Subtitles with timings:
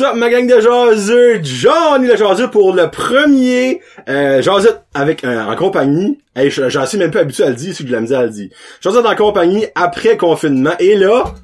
[0.00, 1.40] what's ma gang de jaseux?
[1.42, 6.18] Johnny le jaseux pour le premier euh, jaseux avec euh, en compagnie.
[6.34, 8.30] Hey, j'en suis même pas habitué à le dire, si je la misère à le
[8.30, 8.48] dire.
[8.80, 10.72] Jaseux en compagnie après confinement.
[10.78, 11.34] Et là,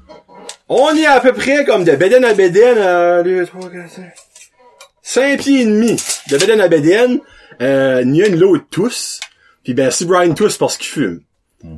[0.69, 4.05] on est à peu près comme de Beden à Beden, euh, 2, 3, 4, 5,
[5.03, 5.97] 5 pieds et demi
[6.31, 7.21] de Beden à Beden.
[7.63, 9.21] Euh, une l'autre tous.
[9.63, 11.21] Puis ben, si Brian tous parce qu'il fume.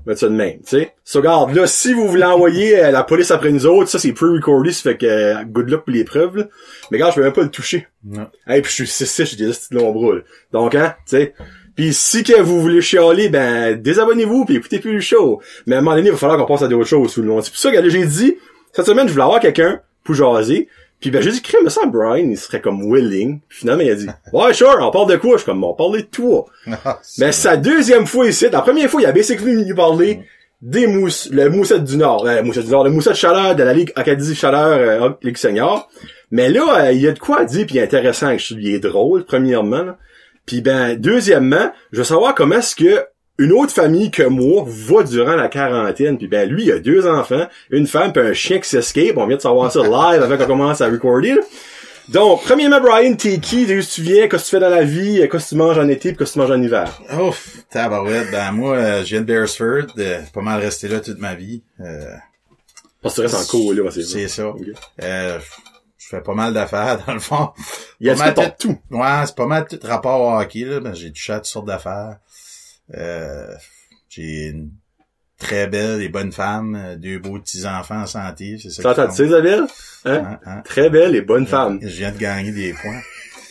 [0.04, 0.94] Mettre ça de même, tu sais.
[1.04, 4.12] So, regarde, là, si vous voulez envoyer euh, la police après nous autres, ça, c'est
[4.12, 6.44] pre-recordé, ça fait que, euh, good luck pour les preuves, là.
[6.90, 7.86] Mais regarde, je peux même pas le toucher.
[8.04, 8.26] Non.
[8.46, 10.20] Hey, puis je suis 6 j'ai des petits longs bras, là.
[10.52, 11.34] Donc, hein, tu sais.
[11.76, 15.42] Puis si que vous voulez chialer, ben, désabonnez-vous puis écoutez plus le show.
[15.66, 17.28] Mais à un moment donné, il va falloir qu'on passe à d'autres choses tout le
[17.28, 17.44] monde.
[17.44, 18.36] C'est pour ça que là, j'ai dit,
[18.72, 20.68] cette semaine, je voulais avoir quelqu'un pour jaser.
[21.00, 23.40] Puis ben, j'ai dit, crème, ça, Brian, il serait comme willing.
[23.48, 25.32] Puis finalement, il a dit, ouais, sure, on parle de quoi?
[25.32, 26.46] Je suis comme, on parle de toi.
[27.18, 28.46] Mais sa deuxième fois ici.
[28.50, 30.20] La première fois, il a basically venu parler
[30.62, 33.74] des mousses, le moussette du Nord, euh, moussette du Nord, le moussette chaleur de la
[33.74, 35.88] Ligue Acadie Chaleur, euh, Ligue Senior.
[36.30, 39.96] Mais là, euh, il y a de quoi dire, puis intéressant, il est drôle, premièrement.
[40.46, 43.04] Puis ben, deuxièmement, je veux savoir comment est-ce que
[43.38, 46.16] une autre famille que moi va durant la quarantaine.
[46.18, 49.16] Puis ben, lui, il a deux enfants, une femme, puis un chien qui s'escape.
[49.16, 51.36] On vient de savoir ça live avant qu'on commence à recorder.
[52.08, 53.66] Donc, premièrement, Brian, t'es qui?
[53.66, 54.28] D'où tu viens?
[54.28, 55.26] Qu'est-ce que tu fais dans la vie?
[55.30, 56.10] Qu'est-ce que tu manges en été?
[56.10, 57.00] Puis qu'est-ce que tu manges en hiver?
[57.20, 58.30] Ouf, tabarouette.
[58.30, 59.86] Ben, moi, euh, je viens de Beresford.
[59.98, 61.62] euh, pas mal resté là toute ma vie.
[61.80, 62.04] Euh,
[63.02, 64.52] Parce que tu restes en cours, là, c'est c'est ça.
[65.02, 65.38] Euh,
[65.98, 67.48] je fais pas mal d'affaires, dans le fond.
[67.98, 68.78] Il y a Pas mal du fait tout.
[68.92, 70.78] Ouais, c'est pas mal tout rapport au hockey, là.
[70.78, 72.18] Ben, j'ai touché à toutes sortes d'affaires.
[72.94, 73.54] Euh,
[74.08, 74.70] j'ai une
[75.38, 79.26] très belle et bonne femme, deux beaux petits-enfants en santé, c'est ça entend, tu sais,
[79.26, 79.64] Isabelle?
[80.04, 80.22] Hein?
[80.24, 80.62] Hein, hein.
[80.64, 81.78] Très belle et bonne femme.
[81.82, 83.00] Je viens de gagner des points.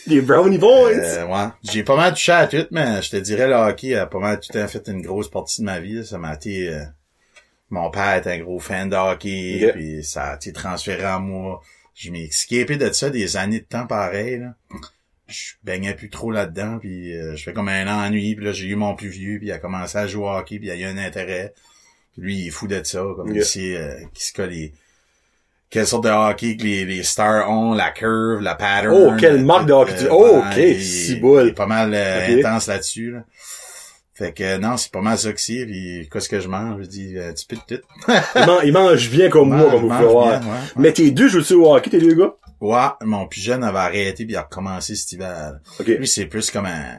[0.08, 0.90] Les brownie boys!
[0.92, 1.48] Euh, ouais.
[1.64, 4.40] J'ai pas mal touché à tout, mais je te dirais, le hockey a pas mal
[4.40, 5.94] tout à fait une grosse partie de ma vie.
[5.94, 6.04] là.
[6.04, 6.68] Ça m'a été...
[6.68, 6.84] euh,
[7.70, 11.60] mon père est un gros fan de hockey, puis ça a été transféré en moi.
[11.94, 14.54] Je m'ai escapé de ça des années de temps pareil, là.
[15.28, 18.66] Je baignais plus trop là-dedans, puis euh, je fais comme un ennui, puis là, j'ai
[18.66, 20.76] eu mon plus vieux, puis il a commencé à jouer au hockey, puis il a
[20.76, 21.52] eu un intérêt.
[22.12, 24.72] Puis lui, il est fou de ça, comme sait euh, qui se colle les...
[25.68, 28.94] Quelle sorte de hockey que les, les stars ont, la curve, la pattern.
[28.94, 30.54] Oh, quelle marque de hockey tu- Oh, ok,
[31.20, 31.42] boule.
[31.42, 33.24] Il est pas mal euh, intense là-dessus, là.
[34.14, 35.66] Fait que euh, non, c'est pas mal ça que c'est.
[35.66, 36.82] Puis qu'est-ce que je mange?
[36.82, 37.82] Je dis un petit peu de tout.
[38.08, 40.40] il, man- il mange bien comme moi, comme vous pouvez voir.
[40.40, 40.60] bien, ouais, ouais.
[40.76, 42.34] Mais tes deux jouent-tu au hockey, tes deux gars?
[42.66, 45.58] Ouais, mon plus jeune avait arrêté puis il a recommencé cet hiver.
[45.86, 46.98] Lui, c'est plus comme un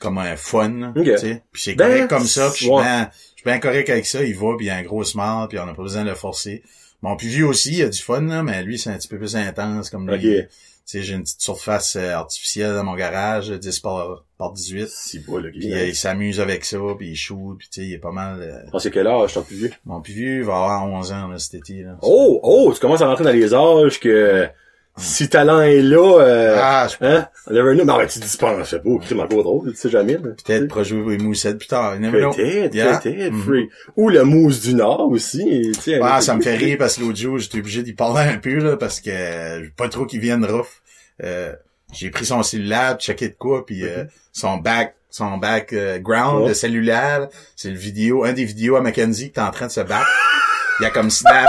[0.00, 1.42] comme un fun, tu sais.
[1.52, 3.08] Puis c'est Ben, correct comme ça, puis je suis ouais.
[3.44, 5.74] bien correct avec ça, il va puis il a un gros smile puis on n'a
[5.74, 6.62] pas besoin de le forcer.
[7.02, 9.18] Mon plus vieux aussi, il a du fun là, mais lui c'est un petit peu
[9.18, 10.42] plus intense comme lui.
[10.90, 14.88] Sais, j'ai une petite surface euh, artificielle dans mon garage, 10 par, par 18.
[14.88, 15.52] Si boule, ok.
[15.52, 18.10] Puis euh, il s'amuse avec ça, puis il shoot, puis tu sais, il est pas
[18.10, 18.40] mal...
[18.40, 19.70] euh, Ah, quel âge, ton plus vieux?
[19.84, 21.82] Mon plus vieux va avoir 11 ans là, cet été.
[21.82, 21.98] Là.
[22.00, 24.48] Oh, oh, tu commences à rentrer dans les âges que
[24.98, 27.28] si talent est là, euh, Ah, je hein?
[27.50, 27.84] Never know.
[27.84, 30.16] Non, mais tu dis pas, je sais pas, crime encore drôle, tu sais jamais.
[30.18, 31.94] peut-être pour jouer moussettes plus tard.
[31.98, 32.98] Peut-être, Yeah.
[32.98, 33.42] peut-être, Mhm.
[33.42, 33.68] free.
[33.96, 36.00] Ou le mousse du Nord aussi, tu sais.
[36.02, 38.56] Ah, ça me fait rire parce que l'autre jour, j'étais obligé d'y parler un peu,
[38.56, 40.66] là, parce que euh, pas trop qu'il vienne rough.
[41.24, 41.52] Euh,
[41.92, 46.48] j'ai pris son cellulaire, checké de quoi, puis euh, son back, son background Ouais.
[46.50, 49.72] de cellulaire, c'est le vidéo, un des vidéos à Mackenzie qui est en train de
[49.72, 50.06] se battre.
[50.80, 51.46] Il a comme snap,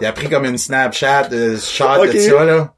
[0.00, 2.12] il a pris comme une Snapchat, euh, shot Ok.
[2.14, 2.72] de ça, là.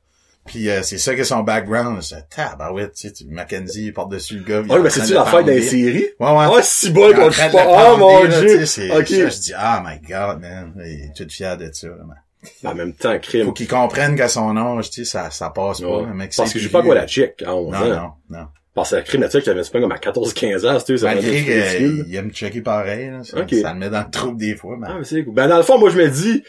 [0.47, 2.01] Puis euh, c'est ça que son background.
[2.03, 4.63] C'est tabarouette, tu sais, tu- Mackenzie il porte dessus le gars.
[4.67, 6.07] Oh, en mais c'est-tu la fête d'un série?
[6.19, 6.47] Ouais, ouais.
[6.57, 7.93] Ah, si bon qu'on pas.
[7.93, 8.65] Oh mon là, tu dieu!
[8.67, 9.07] sais, Ok.
[9.09, 10.73] ça, je dis, ah my god, man.
[10.79, 12.17] Il est tout fier de ça, là, man.
[12.65, 13.47] En même temps, crime.
[13.47, 15.87] Faut qu'il comprenne qu'à son âge, tu sais, ça, ça passe pas.
[16.03, 16.07] Ouais.
[16.15, 17.89] mec Parce que j'ai pas quoi la chick, à 11 Non, ans.
[18.31, 18.47] non, non.
[18.75, 21.07] Parce que la crime là-dessus, j'avais pas comme à 14-15 ans, c'était ça.
[21.07, 23.53] Malgré qu'il aime checker pareil, là, ça, Ok.
[23.61, 24.87] ça le met dans le trouble des fois, mais...
[24.89, 25.35] Ah, mais c'est cool.
[25.35, 26.43] Ben, dans le fond, moi, je me dis,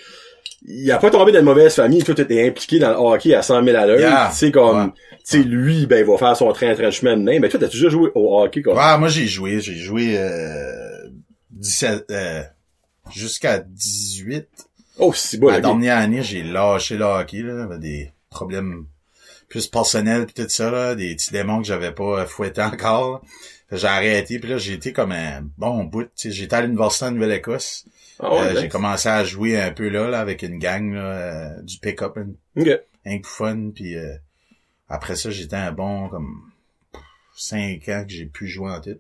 [0.66, 3.42] il a pas tombé dans une mauvaise famille, tout était impliqué dans le hockey à
[3.42, 4.00] 100 000 à l'heure.
[4.00, 4.28] Yeah.
[4.32, 4.92] Tu sais, comme, Ouais.
[5.10, 7.42] tu sais, lui, ben, il va faire son train de chemin de même.
[7.42, 8.78] Mais toi, t'as toujours joué au hockey, comme.
[8.78, 11.08] Ouais, moi j'ai joué, j'ai joué euh,
[11.52, 12.44] 17, euh,
[13.12, 14.48] jusqu'à 18.
[15.00, 18.86] Oh, si bon, La dernière année, j'ai lâché le hockey, là, j'avais des problèmes
[19.48, 23.22] plus personnels pis tout ça, là, des petits démons que j'avais pas fouettés encore.
[23.72, 26.04] J'ai arrêté, puis là, j'ai été comme un bon bout.
[26.04, 27.86] tu sais, J'étais à l'université en Nouvelle-Écosse.
[28.20, 28.60] Ah ouais, Euh, nice.
[28.62, 32.18] j'ai commencé à jouer un peu là, là avec une gang là, euh, du pick-up,
[32.18, 34.14] un, coup fun, puis euh,
[34.90, 36.42] après ça, j'étais un bon comme
[37.36, 39.00] cinq ans que j'ai pu jouer en tête.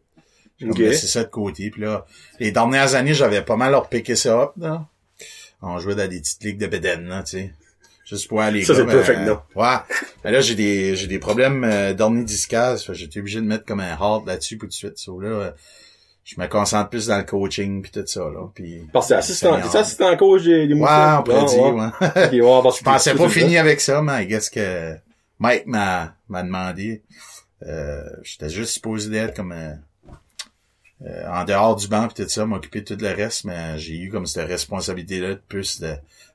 [0.59, 1.69] J'ai laissé ça de côté.
[1.69, 2.05] Puis là,
[2.39, 4.87] les dernières années, j'avais pas mal repiqué ça up, là.
[5.61, 7.53] On jouait dans des petites ligues de bédaine, là, tu sais.
[8.05, 9.39] Juste pour aller Ça, c'est perfect, non?
[9.55, 9.75] Ouais.
[10.23, 12.83] Mais là, j'ai des j'ai des problèmes euh, d'ornie discase.
[12.83, 14.97] Fait que J'étais obligé de mettre comme un hard là-dessus tout de suite.
[14.97, 15.51] So, là, euh,
[16.35, 18.47] je me concentre plus dans le coaching puis tout ça, là.
[18.53, 21.71] Puis, Parce que assistant, c'est assistant coach des, des Ouais, on pourrait Ah, dire, ouais.
[21.71, 22.25] ouais.
[22.25, 24.95] Ok, ouais, parce Je pensais pas fini avec ça, mais guess que
[25.39, 27.01] Mike m'a, m'a demandé.
[27.65, 29.73] Euh, j'étais juste supposé d'être comme euh,
[31.05, 33.97] euh, en dehors du banc pis tout ça, m'occuper de tout le reste, mais j'ai
[33.97, 35.81] eu comme cette responsabilité-là de plus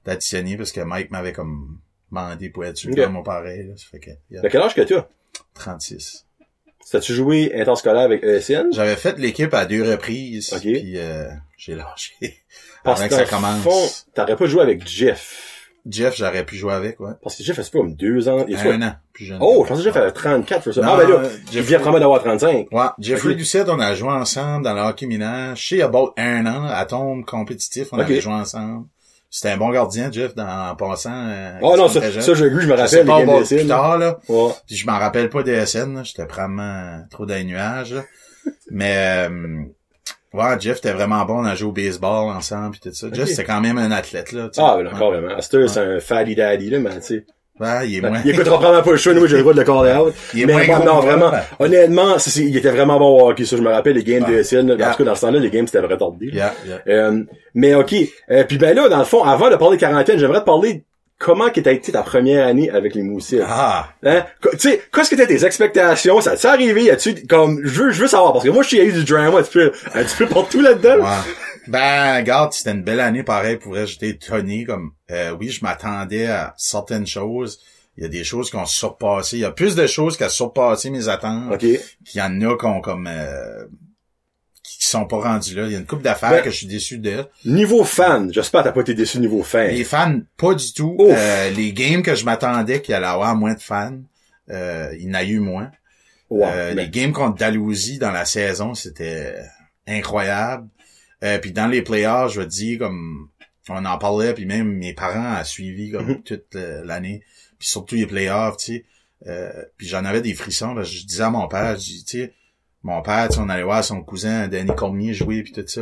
[0.04, 1.78] d'additionner parce que Mike m'avait comme
[2.10, 3.68] demandé pour être sur mon pareil.
[3.68, 3.74] Là.
[3.76, 5.06] Ça fait que a De quel âge que tu as?
[5.54, 6.26] 36.
[6.90, 8.68] T'as-tu joué interscolaire avec ESN?
[8.72, 10.60] J'avais fait l'équipe à deux reprises, Ok.
[10.62, 12.12] puis euh, j'ai lâché.
[12.84, 13.62] Parce Avant que ça commence.
[13.62, 15.50] fond, t'aurais pas joué avec Jeff.
[15.86, 17.12] Jeff, j'aurais pu jouer avec, ouais.
[17.22, 18.44] Parce que Jeff, c'est pas comme deux ans.
[18.48, 19.38] Il Un an, plus jeune.
[19.42, 20.80] Oh, je pensais que Jeff avait 34 pour ça.
[20.80, 22.68] Non, ah, ben là, euh, il Jeff- vient probablement d'avoir 35.
[22.72, 23.36] Ouais, Jeffrey Ok.
[23.38, 25.54] Doucette, on a joué ensemble dans le hockey mineur.
[25.56, 28.86] Chez About un an, à tombe compétitif, on avait joué ensemble.
[29.34, 31.58] C'était un bon gardien, Jeff, dans, en passant.
[31.60, 33.66] Oh non, ça, ça, j'ai vu, je me Je rappelle, pas les plus d'ESN.
[33.66, 34.16] tard, là.
[34.28, 34.52] Ouais.
[34.64, 36.04] Puis je m'en rappelle pas des SN, là.
[36.04, 38.04] J'étais probablement trop dans les nuages, là.
[38.70, 39.64] Mais, euh,
[40.34, 41.40] ouais, Jeff était vraiment bon.
[41.40, 43.08] On a joué au baseball ensemble puis tout ça.
[43.12, 44.50] Jeff, c'était quand même un athlète, là.
[44.56, 45.34] Ah, ben, encore vraiment.
[45.34, 47.26] Astor, c'est un faddy daddy, là, mais tu sais.
[47.60, 48.20] Ouais, il est moins.
[48.24, 50.12] Il écoutera probablement pas le show, nous, j'ai le droit de le caller out.
[50.34, 51.40] Il est mais moins moi, non, que vraiment, moi.
[51.60, 54.30] honnêtement, il était vraiment bon au hockey, ça, je me rappelle, les games Ah.
[54.32, 54.66] de SN.
[54.76, 54.90] Yeah.
[54.90, 55.88] Tout cas, dans ce temps-là, les games, c'était là.
[56.20, 56.78] Yeah, yeah.
[56.88, 57.22] Euh,
[57.54, 57.94] mais ok.
[58.30, 60.82] Euh, puis ben là, dans le fond, avant de parler de quarantaine, j'aimerais te parler
[61.16, 63.40] comment que t'as été ta première année avec les Moussets.
[63.48, 64.24] Ah, Hein?
[64.42, 66.20] Tu sais, qu'est-ce que t'as tes expectations?
[66.20, 66.90] Ça t'est arrivé?
[66.90, 69.38] As-tu, comme, je veux, je veux savoir, parce que moi, je suis eu du drama
[69.38, 71.04] un petit peu, un petit peu partout là-dedans.
[71.66, 73.86] Ben, regarde, c'était une belle année pareil pour vrai.
[73.86, 77.60] J'étais étonné comme euh, oui, je m'attendais à certaines choses.
[77.96, 79.36] Il y a des choses qui ont surpassé.
[79.36, 81.52] Il y a plus de choses qui ont surpassé mes attentes.
[81.52, 81.60] Ok.
[81.60, 81.80] Qu'il
[82.14, 83.64] y en a qui ont comme euh,
[84.62, 85.66] qui sont pas rendus là.
[85.66, 87.24] Il y a une couple d'affaires Ben- que je suis déçu de.
[87.44, 89.68] Niveau fan, j'espère que t'as pas été déçu niveau fan.
[89.70, 90.96] Les fans, pas du tout.
[91.00, 93.98] Euh, les games que je m'attendais qu'il allait avoir moins de fans,
[94.50, 95.70] euh, il y en a eu moins.
[96.30, 99.36] Ouais, Euh, mais- Les games contre Dalhousie dans la saison, c'était
[99.86, 100.66] incroyable.
[101.24, 103.28] Euh, puis dans les playoffs, je veux dire, comme
[103.68, 106.22] on en parlait, puis même mes parents ont suivi comme Mhm.
[106.22, 107.22] toute l'année.
[107.58, 108.84] Puis surtout les playoffs, tu sais.
[109.26, 110.74] Euh, puis j'en avais des frissons.
[110.74, 112.34] parce que je disais à mon père, je dis, tu sais,
[112.82, 115.80] mon père, tu sais, on allait voir son cousin Danny Cormier jouer puis tout ça.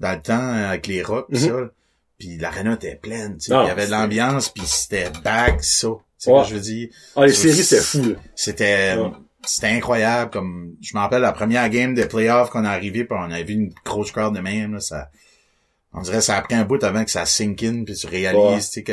[0.00, 1.48] Dans le temps, euh, avec les rocks pis Mhm.
[1.48, 1.70] ça.
[2.18, 3.52] Puis l'aréna était pleine, tu sais.
[3.62, 5.88] Il y avait de l'ambiance, puis c'était back, ça.
[6.16, 6.42] Sais Ouais.
[6.44, 6.88] que je veux dire?
[7.16, 8.14] ah, les séries, c'était fou.
[8.36, 9.10] C'était Ouais.
[9.44, 13.16] C'était incroyable comme je me rappelle la première game de playoff qu'on est arrivé puis
[13.20, 15.08] on avait vu une grosse crowd de même là, ça
[15.92, 18.06] on dirait que ça a pris un bout avant que ça sink in puis tu
[18.06, 18.56] réalises Ouais.
[18.56, 18.92] tu sais que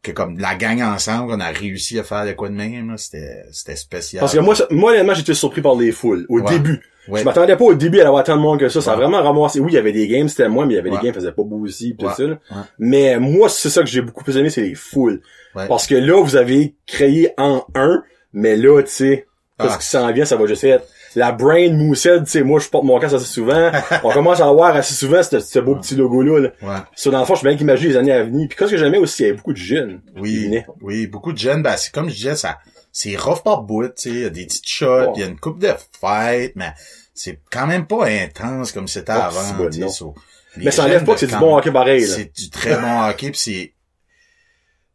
[0.00, 2.96] que comme la gang ensemble on a réussi à faire de quoi de même là,
[2.96, 4.20] c'était c'était spécial.
[4.20, 6.52] Parce que moi, moi, honnêtement, j'étais surpris par les foules, au Ouais.
[6.52, 6.80] début.
[7.08, 7.18] Ouais.
[7.20, 8.80] Je m'attendais pas au début à avoir tant de monde que ça.
[8.80, 9.58] Ça a vraiment ramassé.
[9.58, 11.12] Oui, il y avait des games, c'était moi, mais il y avait des games qui
[11.14, 12.38] faisaient pas beau aussi, pis tout ça, là.
[12.78, 15.20] Mais moi, c'est ça que j'ai beaucoup plus aimé, c'est les foules.
[15.56, 15.66] Ouais.
[15.66, 19.26] Parce que là, vous avez créé en un, mais là, tu sais,
[19.58, 19.78] qu'est-ce Ah.
[19.78, 22.84] qui s'en vient, ça va juste être la brain moussette, tu sais, moi, je porte
[22.84, 23.70] mon casque assez souvent.
[24.04, 26.48] On commence à avoir assez souvent ce, ce beau petit logo-là, là.
[26.62, 26.78] Ouais.
[26.94, 28.46] Ça, dans le fond, je suis bien qu'imaginer les années à venir.
[28.48, 30.00] Puis qu'est-ce que j'aimais aussi, il y avait beaucoup de jeunes.
[30.16, 32.58] Oui, oui, beaucoup de jeunes, ben, c'est comme je disais, ça,
[32.92, 35.26] c'est rough par bout, tu sais, il y a des petites shots, il y a
[35.26, 35.70] une coupe de
[36.00, 36.72] fight, mais
[37.14, 40.14] c'est quand même pas intense comme c'était Oh, avant, bon, so,
[40.56, 42.06] Mais ça enlève pas que c'est du bon hockey pareil.
[42.06, 43.72] C'est du très bon hockey, puis c'est,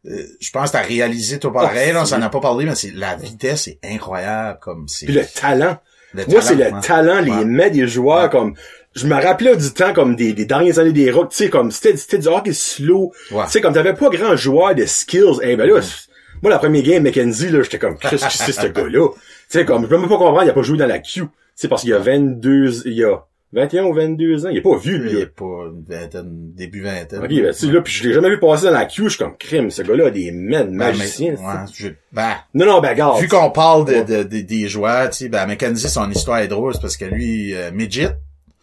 [0.06, 2.40] euh, je pense que t'as réalisé tout pareil, Oh, là, on c'est- s'en a pas
[2.40, 5.78] parlé, mais c'est, la vitesse est incroyable, comme c'est, Puis le talent.
[6.14, 7.44] le Moi, c'est le talent, les Ouais.
[7.44, 8.30] mains des joueurs, Ouais.
[8.30, 8.54] comme,
[8.94, 11.70] je me rappelais du temps comme des, des dernières années des rocks, tu sais, comme,
[11.70, 13.12] c'était, c'était du hockey slow.
[13.32, 13.44] Ouais.
[13.46, 15.40] Tu sais, comme t'avais pas grand joueur de skills.
[15.42, 16.08] Eh ben là, c'est-
[16.42, 19.08] moi, la première game, Mackenzie, là, j'étais comme, qu'est-ce que c'est ce gars-là?
[19.08, 19.18] Tu
[19.48, 21.22] sais, comme, je peux même pas comprendre, il a pas joué dans la queue.
[21.22, 24.58] Tu sais, parce qu'il y a 22, il y a 21 ou 22 ans, il
[24.58, 27.20] est pas vieux, lui, Il est pas une vingtaine, début vingtaine.
[27.20, 29.08] Ok, ben, tu sais, là, puis je l'ai jamais vu passer dans la queue, je
[29.10, 32.80] suis comme, crime, ce gars-là a des mains de Ben, ouais, je- ben, Non, non,
[32.80, 33.20] ben, garde.
[33.20, 36.48] Vu qu'on parle de, de- de- des joueurs, tu sais, ben, Mackenzie, son histoire est
[36.48, 38.16] drôle, c'est parce que lui, euh, Midget,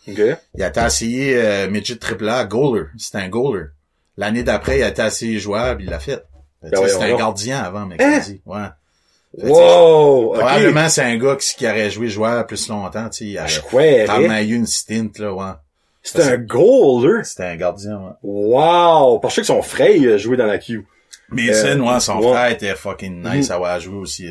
[0.07, 0.19] Ok.
[0.55, 2.86] il a été essayé euh, Midget triple A, goaler.
[2.98, 3.65] C'était un goaler.
[4.17, 6.24] L'année d'après, il a été essayé joueur, puis il l'a fait.
[6.62, 8.41] Ben C'était un gardien avant, Mackenzie.
[8.45, 8.60] Ouais.
[9.38, 10.33] Wow!
[10.33, 13.38] Probablement, c'est un gars qui, qui aurait joué joueur plus longtemps, tu sais.
[13.38, 15.51] Ah, Je probablement eu une stint, là, ouais.
[16.03, 17.23] C'était un goaler.
[17.23, 18.11] C'était un gardien, ouais.
[18.23, 19.19] Wow!
[19.19, 20.83] Parce que son frère il a joué dans la queue.
[21.29, 22.29] Mason, Euh, ouais, son ouais.
[22.33, 23.51] frère était fucking nice Mhm.
[23.51, 24.27] à avoir joué aussi.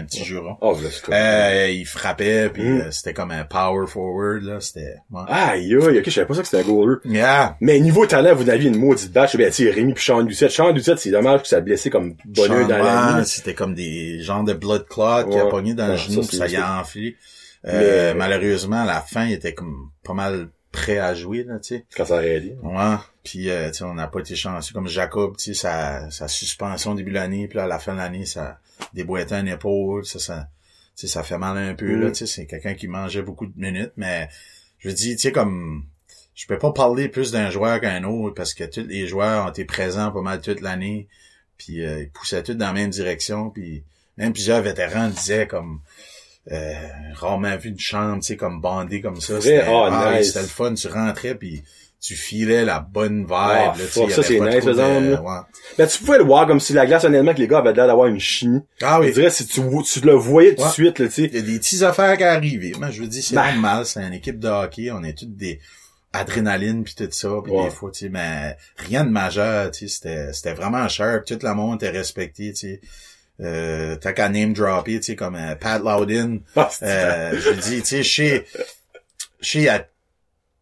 [0.00, 0.56] Un petit juron.
[0.60, 0.76] Oh?
[1.10, 2.80] Euh, il frappait, puis Mhm.
[2.80, 4.60] euh, c'était comme un power forward, là.
[4.60, 4.96] C'était...
[5.10, 5.22] Ouais.
[5.28, 6.96] Aïe, aïe, ok, je savais pas ça que c'était un goaler.
[7.04, 7.56] Yeah.
[7.60, 9.36] Mais niveau talent, vous aviez une maudite batch.
[9.36, 10.50] Ben, tu sais, Rémi puis Sean Doucette.
[10.50, 13.24] Sean Doucette, c'est dommage que ça a blessé comme bonheur dans la.
[13.24, 16.36] C'était comme des genres de blood clot qui a pogné dans le genou, ça, puis
[16.38, 17.16] c'est- ça y a enflé.
[17.66, 21.58] Euh, Mais- Malheureusement, à la fin, il était comme pas mal prêt à jouer, là,
[21.58, 21.84] tu sais.
[21.96, 22.54] Quand ça a aidé.
[22.62, 22.94] Ouais.
[23.24, 24.72] Puis, euh, tu sais, on n'a pas été chanceux.
[24.74, 27.78] Comme Jacob, tu sais, sa, sa suspension au début de l'année, puis là, à la
[27.78, 28.58] fin de l'année, ça
[28.94, 30.48] déboîtait un épaule, ça, ça,
[30.96, 32.00] tu sais, ça fait mal un peu, Mm.
[32.02, 34.28] là, tu sais, c'est quelqu'un qui mangeait beaucoup de minutes, mais
[34.78, 35.84] je dis, tu sais, comme,
[36.34, 39.50] je peux pas parler plus d'un joueur qu'un autre parce que tous les joueurs ont
[39.50, 41.08] été présents pas mal toute l'année,
[41.58, 43.84] puis euh, ils poussaient tous dans la même direction, puis
[44.18, 45.80] même plusieurs vétérans disaient comme,
[46.52, 46.74] euh,
[47.14, 49.40] rarement vu une chambre, tu sais, comme bandée comme ça.
[49.40, 50.36] C'était Ah, ah, nice.
[50.36, 51.62] le fun, tu rentrais, puis
[52.06, 55.40] tu filais la bonne vibe, Ah, là, tu ça, c'est nice, de- ouais.
[55.78, 57.86] Ben, tu pouvais le voir comme si la glace, honnêtement, que les gars avaient l'air
[57.88, 58.60] d'avoir une chimie.
[58.82, 59.12] Ah Je oui.
[59.14, 60.72] dirais, si tu, tu le voyais tout de Ouais.
[60.72, 61.22] suite, là, tu sais.
[61.24, 62.78] Il y a des petites affaires qui arrivent.
[62.78, 63.52] Moi, je veux dire, c'est Ben.
[63.52, 65.58] normal, c'est une équipe de hockey, on est toutes des
[66.12, 67.64] adrénaline puis tout ça, puis Ouais.
[67.64, 71.36] des fois, tu sais, mais rien de majeur, tu sais, c'était, c'était vraiment cher, puis
[71.36, 72.80] tout le monde était respecté, tu sais.
[73.42, 77.82] Euh, t'as qu'à name dropper, tu sais, comme euh, Pat Loudon, Ah, euh, je dis,
[77.82, 78.44] tu sais, je
[79.42, 79.68] sais,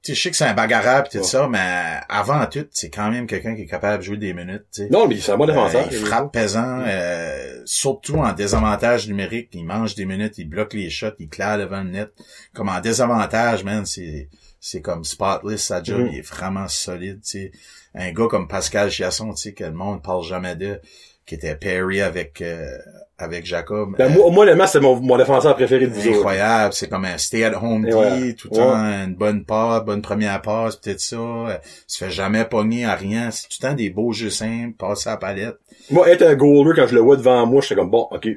[0.06, 1.24] je sais, à- tu sais, je sais que c'est un bagarreur pis tout Ouais.
[1.24, 4.80] ça, mais avant tout, c'est quand même quelqu'un qui est capable de jouer des minutes.
[4.90, 5.84] Non, mais c'est un bon défenseur.
[5.84, 9.48] Euh, il frappe pesant, euh, surtout en désavantage numérique.
[9.52, 12.10] Il mange des minutes, il bloque les shots, il claire devant le net.
[12.54, 14.28] Comme en désavantage, man, c'est
[14.60, 16.08] c'est comme spotless, sa job, Mhm.
[16.12, 17.52] il est vraiment solide, sais.
[17.94, 20.80] Un gars comme Pascal Chiasson, tu sais, que le monde parle jamais de,
[21.26, 22.76] qui était Perry avec euh,
[23.16, 23.94] avec Jacob.
[23.96, 27.16] Ben, moi, moi, honnêtement, c'est mon, mon défenseur préféré de vous incroyable, c'est comme un
[27.16, 28.32] stay-at-home voilà.
[28.32, 31.16] tout le temps une bonne passe, bonne première passe, peut-être ça.
[31.16, 33.30] Euh, se fait jamais pogner à rien.
[33.30, 35.56] C'est tout le temps des beaux jeux simples, passer à la palette.
[35.90, 38.28] Moi, être un goaler, quand je le vois devant moi, j'étais comme, bon, ok.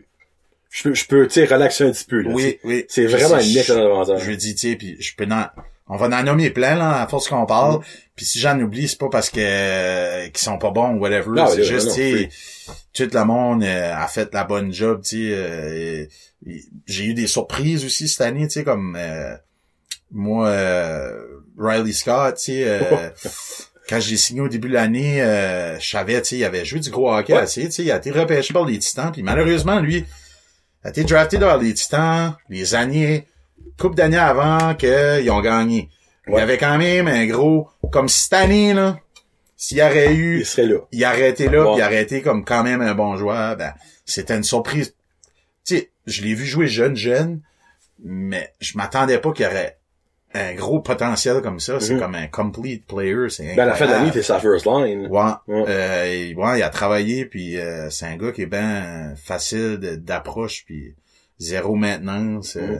[0.70, 2.32] Je peux, je peux, tu sais, relaxer un petit peu, là.
[2.34, 2.86] Oui, oui.
[2.89, 4.20] C'est vraiment un je- excellent défenseur.
[4.20, 5.46] Je dis, tu sais, puis je peux en,
[5.89, 7.79] on va en nommer plein, là, à force qu'on parle.
[8.15, 11.46] Puis si j'en oublie, c'est pas parce que euh, qu'ils sont pas bons ou whatever.
[11.50, 12.29] C'est juste, tu sais,
[12.93, 15.36] tout le monde euh, a fait la bonne job, tu sais.
[15.36, 16.05] euh,
[16.86, 19.36] j'ai eu des surprises aussi cette année, tu sais, comme euh,
[20.12, 21.13] moi, euh,
[21.57, 22.63] Riley Scott, tu sais.
[22.65, 23.09] euh,
[23.89, 26.81] Quand j'ai signé au début de l'année, euh, je savais, tu sais, il avait joué
[26.81, 27.39] du gros hockey Ouais.
[27.39, 30.05] assez, tu sais, il a été repêché par les Titans, puis malheureusement, lui,
[30.83, 33.27] a été drafté dans les Titans les années,
[33.79, 35.89] couple d'années avant qu'ils ont gagné.
[36.27, 36.41] Il y Ouais.
[36.41, 39.00] avait quand même un gros, comme cette année, là,
[39.57, 40.77] s'il y aurait eu, Il serait là.
[40.91, 43.73] il aurait été là, il aurait été comme quand même un bon joueur, ben,
[44.05, 44.93] c'était une surprise.
[45.65, 47.41] Tu sais, je l'ai vu jouer jeune, jeune,
[48.03, 49.77] mais je m'attendais pas qu'il y aurait
[50.33, 51.79] un gros potentiel comme ça.
[51.79, 51.99] C'est Mhm.
[51.99, 55.07] comme un complete player, c'est Ben, à la fin de l'année, t'es sa first line.
[55.07, 55.63] Ouais, Ouais.
[55.67, 60.63] Euh, ouais, il a travaillé, puis euh, c'est un gars qui est bien facile d'approche,
[60.65, 60.93] puis
[61.39, 62.55] zéro maintenance.
[62.57, 62.77] euh,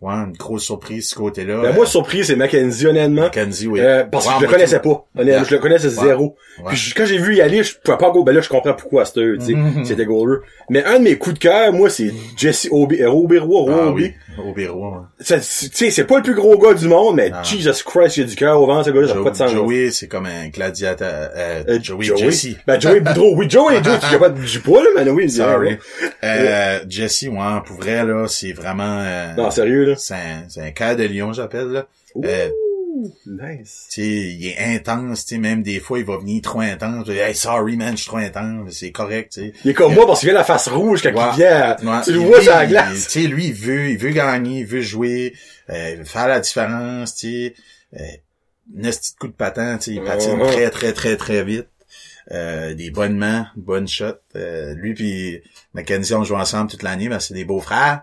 [0.00, 1.60] ouais, une grosse surprise ce côté-là.
[1.62, 3.22] Ben, moi, surpris, c'est Mackenzie, honnêtement.
[3.22, 3.80] Mackenzie, oui.
[3.80, 4.94] Euh, parce que je le connaissais tout.
[4.94, 5.06] pas.
[5.20, 6.06] Honnêtement, je le connaissais Ouais.
[6.06, 6.36] zéro.
[6.58, 6.64] Ouais.
[6.68, 8.22] Puis je- quand j'ai vu y aller, je pouvais pas go.
[8.24, 9.52] Ben là, je comprends pourquoi c'était eux, tu sais.
[9.54, 9.84] Mhm.
[9.84, 10.38] C'était goaler.
[10.68, 14.12] Mais un de mes coups de cœur, moi, c'est Jesse Obi, euh, Obirois, Ah Roby.
[14.56, 14.90] oui, ouais.
[15.24, 17.42] Tu sais, c'est pas le plus gros gars du monde, mais Ah.
[17.42, 19.50] Jesus Christ, il a du cœur au ventre, ce gars-là, ça n'a pas de sens.
[19.52, 21.30] Joey, c'est comme un gladiateur.
[21.36, 22.56] Euh, Euh, Joey, Jesse.
[22.66, 23.34] Ben, Joey Boudreau.
[23.36, 25.78] Oui, Joey, Joey, tu pas du pas, là, mais oui, Sorry.
[26.24, 29.00] Euh, Jesse, ouais, pour vrai, là, c'est vraiment...
[29.02, 29.96] euh, Non, sérieux, là.
[29.96, 31.86] c'est un, un cœur de lion, j'appelle, là.
[32.14, 32.48] Ouh, Euh,
[33.26, 33.86] nice.
[33.90, 37.08] tu sais, il est intense, tu sais, même des fois, il va venir trop intense.
[37.08, 38.72] Hey, sorry, man, je suis trop intense.
[38.72, 39.52] C'est correct, tu sais.
[39.64, 41.30] Il est comme moi parce qu'il vient la face rouge quand Ouais.
[41.32, 41.76] il vient.
[41.82, 43.08] Ouais, tu le vois sur la glace.
[43.08, 45.34] Tu sais, lui, il veut, il veut gagner, il veut jouer,
[45.70, 47.54] euh, il veut faire la différence, tu sais.
[47.96, 48.02] Euh,
[48.76, 50.46] une petite coup de patin, tu sais, il patine Mhm.
[50.48, 51.66] très, très, très, très vite.
[52.32, 54.14] Euh, des bonnes mains, bonnes shots.
[54.36, 55.40] Euh, lui puis
[55.74, 58.02] Mackenzie ont joué ensemble toute l'année, ben c'est des beaux frères.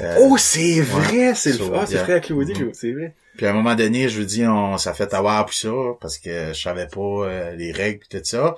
[0.00, 2.70] Euh, Oh, c'est vrai, c'est le So, ah, c'est vrai, Claudie, Mhm.
[2.74, 3.14] c'est vrai.
[3.36, 6.18] Puis à un moment donné, je vous dis, on s'est fait avoir pour ça, parce
[6.18, 8.54] que je savais pas euh, les règles et tout ça.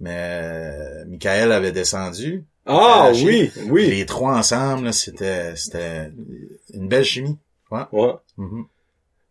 [0.00, 2.44] Mais euh, Michael avait descendu.
[2.66, 3.88] Ah, oui, oui.
[3.90, 6.10] Les trois ensemble, c'était c'était
[6.74, 7.38] une belle chimie.
[7.70, 8.12] Ouais.
[8.36, 8.64] Mhm.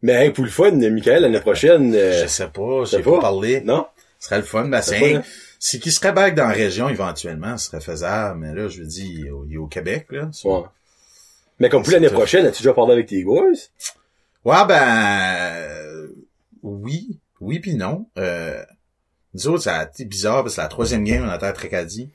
[0.01, 3.12] Mais hey, pour le fun, Michael, l'année prochaine, Je sais pas, sais j'ai pas.
[3.12, 3.62] pas parlé.
[3.62, 3.86] non?
[4.19, 4.65] Ce serait le fun.
[4.65, 5.21] Ben, C'est pas,
[5.60, 8.39] c'est qu'il serait back dans la région éventuellement, ce serait faisable.
[8.39, 10.29] Mais là, je veux dire, il est au, il est au Québec, là.
[10.43, 10.63] Ouais.
[11.61, 13.51] Mais comme pour l'année prochaine, as-tu déjà parlé avec tes boys?
[14.43, 16.07] Ouais, ben euh,
[16.63, 18.07] oui, oui puis non.
[18.17, 18.63] Euh,
[19.35, 21.53] nous autres, ça a été bizarre parce que la troisième game, on a été à
[21.53, 22.09] Tracadie.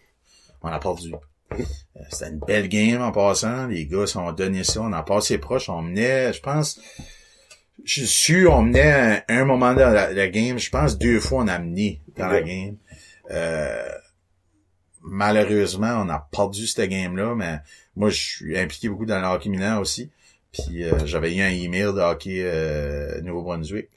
[0.62, 1.14] On a perdu.
[1.52, 1.62] Euh,
[2.10, 3.68] C'était une belle game en passant.
[3.68, 4.80] Les gars sont donné ça.
[4.80, 5.68] On a passé proche.
[5.68, 6.80] On menait, je pense,
[7.84, 10.58] je suis sûr, on menait un, un moment dans la, la game.
[10.58, 12.78] Je pense deux fois on a mené dans la game.
[13.30, 13.88] Euh,
[15.06, 17.60] malheureusement, on a perdu cette game-là, mais
[17.94, 20.10] moi, je suis impliqué beaucoup dans le hockey mineur aussi.
[20.52, 23.88] Puis euh, j'avais eu un email de hockey euh, Nouveau-Brunswick.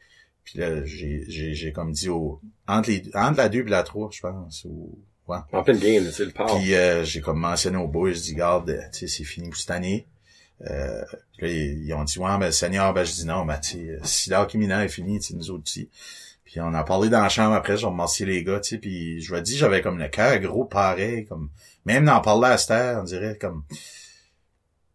[0.43, 4.21] Puis là, j'ai, comme dit au entre les entre la 2 et la 3, je
[4.21, 4.65] pense.
[4.65, 4.97] Ou,
[5.27, 5.37] ouais.
[5.51, 6.59] En pleine game, sais, le power.
[6.59, 9.57] Puis euh, j'ai comme mentionné aux boys, je dis garde, tu sais, c'est fini pour
[9.57, 10.07] cette année.
[10.67, 11.03] Euh,
[11.37, 13.97] puis là, ils, ils ont dit ouais, ben Seigneur, ben je dis non, ben tu
[14.03, 15.89] si le hockey mineur est fini, tu nous autres aussi.
[16.51, 19.21] Puis on a parlé dans la chambre après, j'ai remercié les gars, tu sais, puis
[19.21, 21.51] je lui ai dit, j'avais comme le cœur gros pareil, comme
[21.85, 23.63] même d'en parler à cette heure, on dirait comme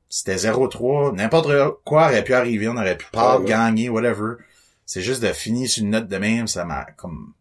[0.08, 1.14] c'était 0-3.
[1.14, 1.48] N'importe
[1.84, 2.68] quoi aurait pu arriver.
[2.68, 3.50] On aurait pu perdre, Ouais, ouais.
[3.50, 4.34] gagner, whatever.
[4.86, 7.32] C'est juste de finir sur une note de même, ça m'a comme...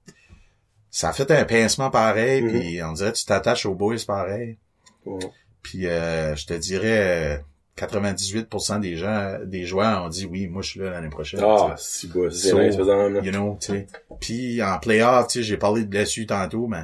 [0.92, 2.50] Ça a fait un pincement pareil, Mhm.
[2.52, 4.58] puis on dirait tu t'attaches aux boys pareil.
[5.06, 5.20] Ouais.
[5.64, 7.44] Puis euh, je te dirais
[7.78, 11.40] 98% des gens, des joueurs ont dit oui, moi je suis là l'année prochaine.
[11.44, 12.62] Ah, si, bah, c'est So.
[12.62, 13.88] You know, tu sais.
[14.20, 16.84] Puis en playoff, tu sais, j'ai parlé de blessure tantôt, mais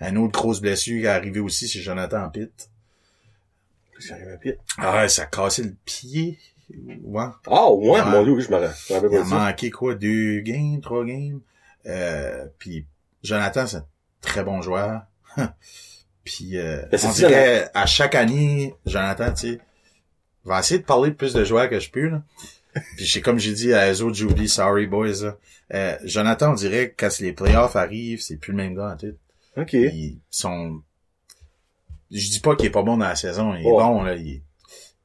[0.00, 2.70] une autre grosse blessure qui est arrivée aussi, c'est Jonathan Pitt.
[3.94, 4.58] Qu'est-ce qui arrive à Pitt?
[4.78, 6.38] Ah, ça a cassé le pied.
[7.02, 7.24] Ouais.
[7.46, 8.04] Ah, ouais, Ouais.
[8.04, 11.40] mon dieu, oui, je me rappelle Il a manqué quoi, deux games, trois games?
[11.86, 12.86] Euh, puis
[13.22, 13.86] Jonathan, c'est un
[14.22, 15.02] très bon joueur.
[16.24, 19.60] puis euh, on dirait à chaque année, Jonathan, tu sais,
[20.44, 22.08] va essayer de parler de plus de joueurs que je peux.
[22.08, 22.22] Là.
[22.96, 25.22] puis c'est comme j'ai dit à autres, j'oublie, sorry boys.
[25.22, 25.36] là.
[25.74, 28.96] Euh, Jonathan, on dirait que quand les playoffs arrivent, c'est plus le même gars en
[28.96, 29.16] tête.
[29.56, 29.72] Ok.
[29.74, 30.82] Ils sont.
[32.10, 33.54] Je dis pas qu'il est pas bon dans la saison.
[33.54, 33.72] Il est Ouais.
[33.78, 34.14] bon, là.
[34.16, 34.42] Il est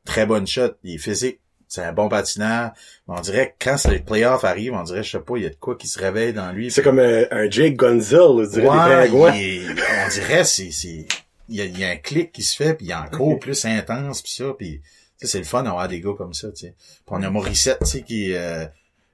[0.05, 0.71] très bonne shot.
[0.83, 1.39] Il est physique.
[1.67, 2.71] C'est un bon patineur.
[3.07, 5.45] Mais on dirait que quand les playoffs arrivent, on dirait, je sais pas, il y
[5.45, 6.71] a de quoi qui se réveille dans lui.
[6.71, 9.69] C'est comme un Jake Gunzel, je dirais, Ouais, des est-
[10.05, 11.07] on dirait, c'est, c'est,
[11.49, 13.27] il y, a, il y a un clic qui se fait, puis il est encore
[13.29, 13.41] Ok.
[13.41, 14.81] plus intense, puis ça, puis
[15.17, 16.75] c'est le fun d'avoir des gars comme ça, tu sais.
[17.07, 18.65] On a Morissette, tu sais, qui, euh,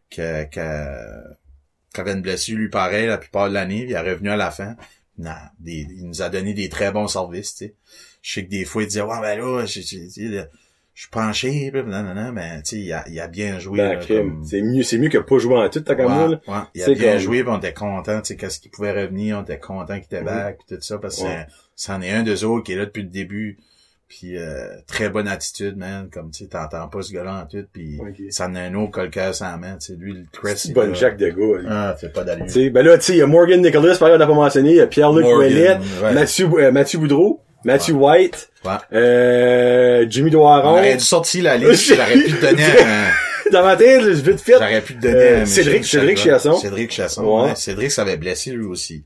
[0.09, 0.59] qui, qui,
[1.93, 4.51] qui avait une blessure, lui, pareil, la plupart de l'année, il est revenu à la
[4.51, 4.75] fin.
[5.17, 7.75] Non, des- il nous a donné des très bons services, tu sais.
[8.21, 12.13] Je sais que des fois, il disait, ouais, ben là, je suis penché, non, non,
[12.13, 13.77] non, mais tu sais, il a, il a bien joué.
[13.77, 16.59] Ben, comme- C'est mieux, c'est mieux que pas jouer en tout, moi, Ouais, ouais.
[16.75, 19.37] Il a bien comme- joué, puis on était content, tu sais, qu'est-ce qu'il pouvait revenir,
[19.39, 20.25] on était content qu'il était Mhm.
[20.25, 21.45] back, tout ça, parce que Ouais.
[21.75, 23.57] c'en est un des autres qui est là depuis le début,
[24.13, 27.65] puis euh, très bonne attitude, man, comme, tu sais, t'entends pas ce gars-là en tout,
[27.71, 27.97] puis
[28.29, 31.15] ça en a un autre colcaire sans main, sais, lui, le Chris, C'est bonne jack
[31.15, 31.33] de.
[31.69, 32.45] Ah, c'est pas d'allure.
[32.47, 34.27] Tu sais, ben là, tu sais, il y a Morgan Nicholas, par exemple, on n'a
[34.27, 36.13] pas mentionné, il y a Pierre-Luc ouais.
[36.13, 38.71] Mathieu, euh, Mathieu Boudreau, Mathieu White, Ouais.
[38.93, 40.71] euh, Jimmy On Doiron.
[40.71, 43.11] aurait dû sortir la liste, j'aurais pu te donner un,
[43.51, 44.53] Dans ma tête, vite fait.
[44.53, 46.17] j'aurais pu te donner Euh, un Cédric- Cédric.
[46.17, 46.55] Chiasson.
[46.55, 47.49] Cédric Chasson, Ouais.
[47.49, 47.55] ouais.
[47.55, 49.03] Cédric s'avait blessé lui aussi.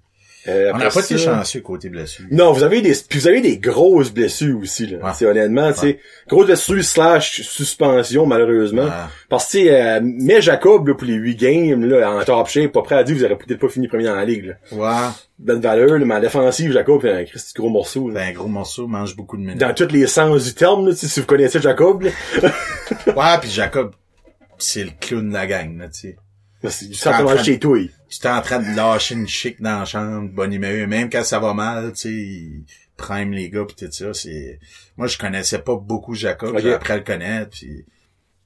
[0.47, 2.25] Euh, On n'a pas été chanceux côté blessure.
[2.31, 4.97] Non, vous avez des, puis vous avez des grosses blessures aussi, là.
[4.99, 5.11] Ouais.
[5.15, 8.83] C'est honnêtement, tu sais, grosses blessures slash suspension, malheureusement.
[8.83, 8.89] Ouais.
[9.29, 12.47] Parce que, tu sais, euh, mais Jacob, là, pour les 8 games, là, en top
[12.47, 14.53] shape, pas prêt à dire, vous aurez peut-être pas fini premier dans la ligue, là.
[14.71, 15.11] Ouais.
[15.39, 18.21] Bonne valeur, là, mais en défensive, Jacob, c'est un Christy gros morceau, là.
[18.23, 19.57] C'est un gros morceau, mange beaucoup de minutes.
[19.59, 22.11] Dans tous les sens du terme, là, si vous connaissez Jacob, là.
[23.15, 23.93] Ouais, puis Jacob,
[24.57, 26.15] c'est le clown de la gang, là, tu sais.
[27.43, 27.79] Chez toi.
[28.09, 31.23] Tu t'es en train de lâcher une chic dans la chambre, bonne humeur, même quand
[31.23, 32.63] ça va mal, tu sais, il
[32.97, 34.59] prime les gars pis tout ça, c'est...
[34.97, 37.85] Moi, je connaissais pas beaucoup Jacob, j'ai appris à le connaître, puis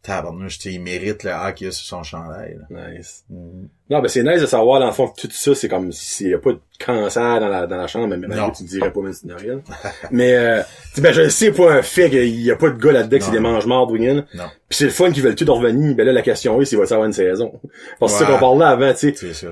[0.01, 2.89] tabarnouche, tu sais, il mérite le A qu'il y a sur son chandail, là.
[2.91, 3.23] Nice.
[3.29, 3.65] Mm.
[3.89, 6.29] Non, ben c'est nice de savoir, dans le fond, que tout ça, c'est comme s'il
[6.29, 8.51] y a pas de cancer dans la, dans la chambre, mais même Non.
[8.51, 9.61] tu dirais pas, même si rien.
[10.11, 12.77] mais, euh, tu sais, ben, je sais pas un fait qu'il y a pas de
[12.77, 14.25] gars là-dedans que c'est des mange-morts, Dwingin.
[14.35, 15.95] Non, Pis c'est le fun qu'ils veulent tout revenir.
[15.95, 17.59] Ben là, la question est, s'il va y avoir une saison?
[17.99, 18.31] Parce que c'est Ouais.
[18.31, 19.13] ça qu'on parlait avant, tu sais.
[19.15, 19.47] c'est ça.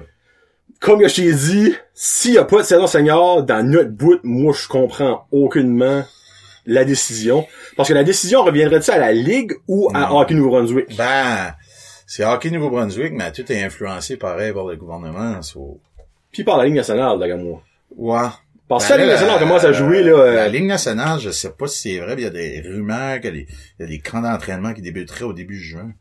[0.79, 4.19] Comme que je t'ai dit, s'il y a pas de saison senior dans notre bout,
[4.23, 6.03] moi, je comprends aucunement
[6.67, 7.47] la décision.
[7.75, 10.19] Parce que la décision reviendrait-tu à la Ligue ou à Non.
[10.19, 10.95] Hockey Nouveau-Brunswick?
[10.95, 11.55] Ben,
[12.05, 15.79] c'est Hockey Nouveau-Brunswick, mais tout est influencé pareil par le gouvernement, so...
[16.31, 17.63] Puis par la Ligue nationale, là, moi.
[17.95, 18.27] Ouais.
[18.67, 21.19] Parce que Ben la Ligue nationale commence à euh, jouer, là, euh, La Ligue nationale,
[21.21, 23.31] je sais pas si c'est vrai, mais il y a des rumeurs qu'il y a
[23.31, 23.47] des,
[23.79, 25.93] il y a des camps d'entraînement qui débuteraient au début juin.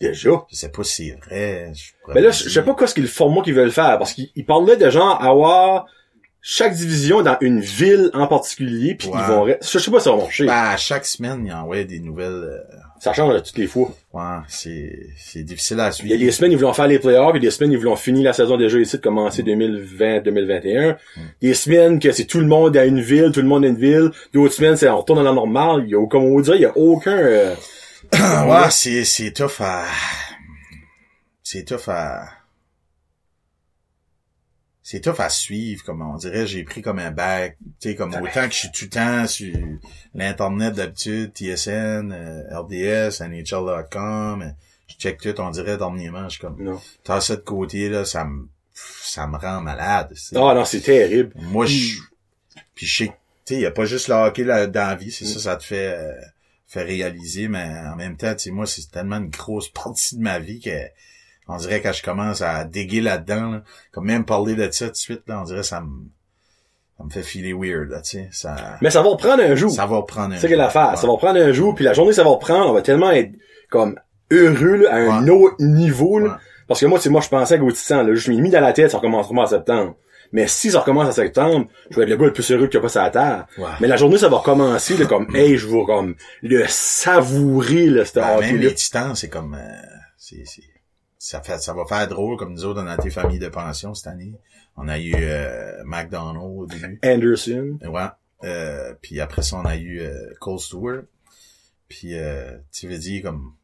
[0.00, 0.30] déjà?
[0.50, 1.72] Je sais pas si c'est vrai.
[1.74, 4.14] je Mais là, je sais pas quoi ce qu'ils le format qu'ils veulent faire, parce
[4.14, 5.86] qu'ils ils parlaient de genre avoir
[6.50, 9.46] chaque division dans une ville en particulier, puis ils vont...
[9.46, 10.48] Je sais pas si ça va marcher.
[10.48, 12.32] À chaque semaine, il envoie des nouvelles.
[12.32, 12.58] euh,
[13.00, 13.92] Ça change à toutes les fois.
[14.14, 16.14] ouais, c'est, c'est difficile à Il y suivre.
[16.14, 18.32] a des semaines, ils voulaient faire les playoffs, et des semaines, ils voulaient finir la
[18.32, 20.96] saison déjà ici, de commencer 2020-2021.
[21.42, 23.76] Des semaines que c'est tout le monde à une ville, tout le monde à une
[23.76, 24.10] ville.
[24.32, 25.82] D'autres semaines, c'est on retourne dans la normale.
[25.84, 27.12] Il y a, comme on dirait, il y a aucun...
[27.18, 27.54] euh,
[28.14, 29.84] ouais, c'est, c'est tough à,
[31.42, 32.22] c'est tough à,
[34.90, 38.14] c'est tough à suivre, comme on dirait, j'ai pris comme un bac, tu sais, comme
[38.14, 39.54] autant que je suis tout le temps sur
[40.14, 44.48] l'internet d'habitude, TSN, euh, RDS, NHL.com, euh,
[44.86, 46.80] je check tout, on dirait, dernièrement, je suis comme, Non.
[47.04, 50.36] t'as ça de côté, là, ça me, ça me rend malade, tu sais.
[50.38, 51.32] Ah non, c'est terrible.
[51.34, 51.98] Moi, je,
[52.74, 53.12] puis je sais, que,
[53.44, 55.56] tu sais, y a pas juste le hockey là, dans la vie, c'est ça, ça
[55.58, 56.14] te fait, euh,
[56.66, 60.22] fait réaliser, mais en même temps, tu sais, moi, c'est tellement une grosse partie de
[60.22, 60.70] ma vie que,
[61.48, 64.92] on dirait quand je commence à déguer là-dedans, là, comme même parler de ça tout
[64.92, 65.88] de suite, là, on dirait ça me,
[66.98, 69.70] ça me fait filer weird, là, tu sais, ça, Mais ça va reprendre un jour.
[69.70, 70.96] ça va prendre un C'est ça qu'elle a l'affaire.
[70.98, 71.12] Ça Ouais.
[71.12, 73.32] va prendre un jour, puis la journée ça va reprendre, on va tellement être
[73.70, 73.98] comme
[74.30, 75.30] heureux là, à un Ouais.
[75.30, 76.18] autre niveau.
[76.18, 76.26] Là.
[76.32, 76.36] Ouais.
[76.66, 78.72] Parce que moi, c'est moi je pensais qu'au Titan, là, je m'ai mis dans la
[78.74, 79.96] tête, ça recommencera en septembre.
[80.32, 82.74] Mais si ça recommence en septembre, je vais être le gars le plus heureux qu'il
[82.74, 83.46] y a pas sur la terre.
[83.56, 83.64] Ouais.
[83.80, 88.04] Mais la journée, ça va recommencer, là, comme, hey, je vais comme, le savourer, là,
[88.04, 89.80] ce Ben, même les titans, c'est comme, euh,
[90.18, 90.60] c'est, c'est,
[91.18, 93.92] ça fait, ça va faire drôle comme nous autres, on a été famille de pension
[93.94, 94.32] cette année.
[94.76, 97.00] On a eu, euh, McDonald au début.
[97.04, 97.78] Anderson.
[97.84, 98.06] Ouais.
[98.44, 101.02] Euh, puis après ça, on a eu euh, Cole Stewart.
[101.88, 103.54] Puis, euh, tu veux dire, comme,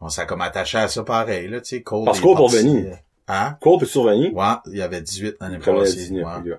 [0.00, 1.82] on s'est comme attaché à ça pareil, là, tu sais.
[1.82, 2.92] Cole Parce Cole pour parti, venir.
[2.92, 2.96] euh,
[3.28, 3.56] Hein?
[3.60, 4.34] Cole peut survenir.
[4.34, 5.94] Ouais, il y avait 18 l'année passée.
[6.08, 6.54] 19, ouais.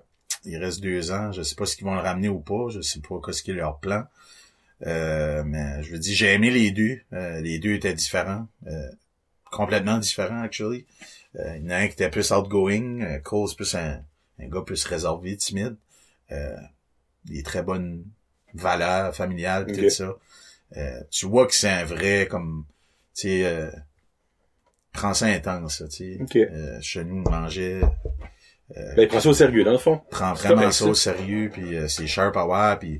[0.45, 1.31] Il reste deux ans.
[1.33, 2.67] Je sais pas ce qu'ils vont le ramener ou pas.
[2.69, 4.03] Je sais pas qu'est-ce qui est leur plan.
[4.85, 6.99] Euh, mais je veux dire, j'ai aimé les deux.
[7.11, 8.47] Euh, les deux étaient différents.
[9.53, 10.85] Euh, complètement différents, actually.
[11.37, 13.01] Euh, il y en a un qui était plus outgoing.
[13.01, 14.01] Euh, c'est plus un,
[14.39, 15.75] un gars plus réservé, timide.
[16.31, 16.55] Euh,
[17.25, 18.03] des très bonnes
[18.53, 19.79] valeurs familiales, pis Ok.
[19.81, 20.15] tout ça.
[20.77, 22.65] Euh, tu vois que c'est un vrai, comme,
[23.15, 23.71] tu sais, euh,
[24.91, 26.17] prends ça intense, tu sais.
[26.21, 26.35] Ok.
[26.35, 27.81] Euh, chez nous, on mangeait
[28.75, 30.01] Ben, il prend ça au sérieux, dans le fond.
[30.09, 32.99] prend C'est vraiment ça au sérieux puis euh, c'est sharp voir puis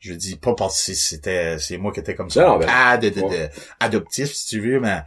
[0.00, 2.98] je dis pas parce que c'était c'est moi qui étais comme ça Non, ben, ah,
[2.98, 3.50] de, de, de- ouais.
[3.80, 5.02] adoptif si tu veux mais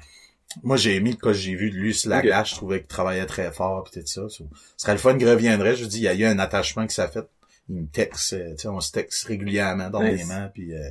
[0.63, 2.23] moi j'ai aimé quand j'ai vu de lui sur la Ok.
[2.23, 4.43] glace je trouvais qu'il travaillait très fort puis tout ça ce
[4.77, 7.07] serait le fun qu'il reviendrait je dis il y a eu un attachement ça a
[7.07, 7.25] fait
[7.69, 10.89] il me texte euh, tu sais on se texte régulièrement dernièrement puis euh,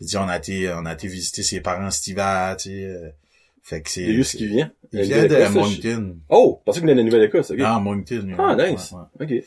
[0.00, 2.84] je dis on a été on a été visiter ses parents cet hiver tu sais
[2.84, 3.10] euh,
[3.62, 4.70] fait que c'est Il qui vient.
[4.92, 7.58] il La vient de ça, Moncton Oh, parce qu'il venait de la Nouvelle-Écosse, ok.
[7.64, 8.28] ah Moncton.
[8.38, 8.92] Ah, Ouais, nice.
[8.92, 9.24] ouais.
[9.38, 9.44] Ok.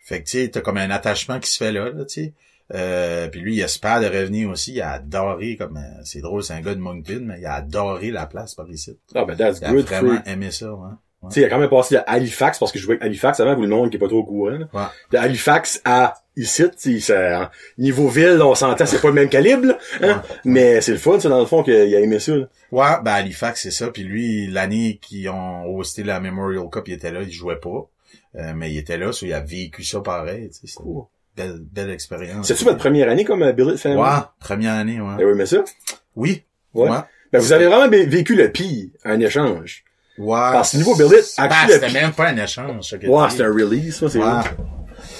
[0.00, 2.32] Fait que tu sais, t'as comme un attachement qui se fait là, là, tu sais.
[2.74, 4.72] Euh, puis lui, il espère de revenir aussi.
[4.74, 7.54] Il a adoré, comme euh, c'est drôle, c'est un gars de Moncton, mais il a
[7.54, 8.98] adoré la place par ici.
[9.14, 9.84] Ah, ben, that's Il a good.
[9.86, 10.90] vraiment aimé ça, ouais.
[11.24, 13.38] Tu sais, il a quand même passé à Halifax, parce que je jouais avec Halifax
[13.38, 14.66] avant, pour le monde qui est pas trop au courant, là.
[14.72, 14.86] Ouais.
[15.12, 19.74] De Halifax à ici, c'est, hein, niveau ville, on s'entend, c'est pas le même calibre,
[20.02, 20.22] hein.
[20.44, 22.46] Mais c'est le fun, ça, dans le fond, qu'il a aimé ça, là.
[22.72, 23.90] Ouais, ben Halifax, c'est ça.
[23.90, 27.88] Puis lui, l'année qu'ils ont hosté la Memorial Cup, il était là, il jouait pas.
[28.34, 30.48] Euh, mais il était là, so il a vécu ça pareil.
[30.52, 31.02] C'est une
[31.36, 32.46] belle, belle expérience.
[32.46, 34.00] C'est-tu votre première année comme euh, Billet Family?
[34.00, 35.14] Ouais, première année, ouais.
[35.14, 35.64] Avez aimé ça?
[36.16, 36.44] Oui.
[36.74, 36.90] Ouais.
[36.90, 36.98] Ouais.
[37.32, 39.84] Ben, vous avez vraiment vécu le pire, un échange.
[40.18, 40.36] Ouais.
[40.36, 42.92] Parce que niveau Billet, Ben, actually, c'était même pas un échange.
[42.92, 43.42] Ouais, dis.
[43.42, 44.42] un release, ça, c'est Ouais.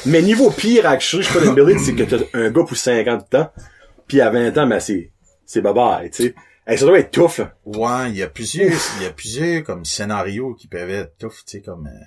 [0.07, 3.35] Mais niveau pire, actually, je pas, dans Billet, c'est que t'as un gars pour 50
[3.35, 3.51] ans,
[4.07, 5.11] puis à 20 ans, ben, c'est,
[5.46, 6.35] c'est bye tu sais.
[6.66, 7.55] Hey, ça doit être tough, là.
[7.64, 11.31] Ouais, il y a plusieurs, il y a plusieurs comme scénarios qui peuvent être tough,
[11.31, 11.87] tu sais, comme.
[11.88, 12.05] euh,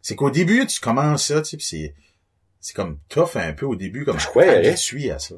[0.00, 1.94] C'est qu'au début, tu commences ça, tu sais, pis c'est,
[2.62, 5.34] c'est comme tough un peu au début, comme Je croyais, t'habitues à ça.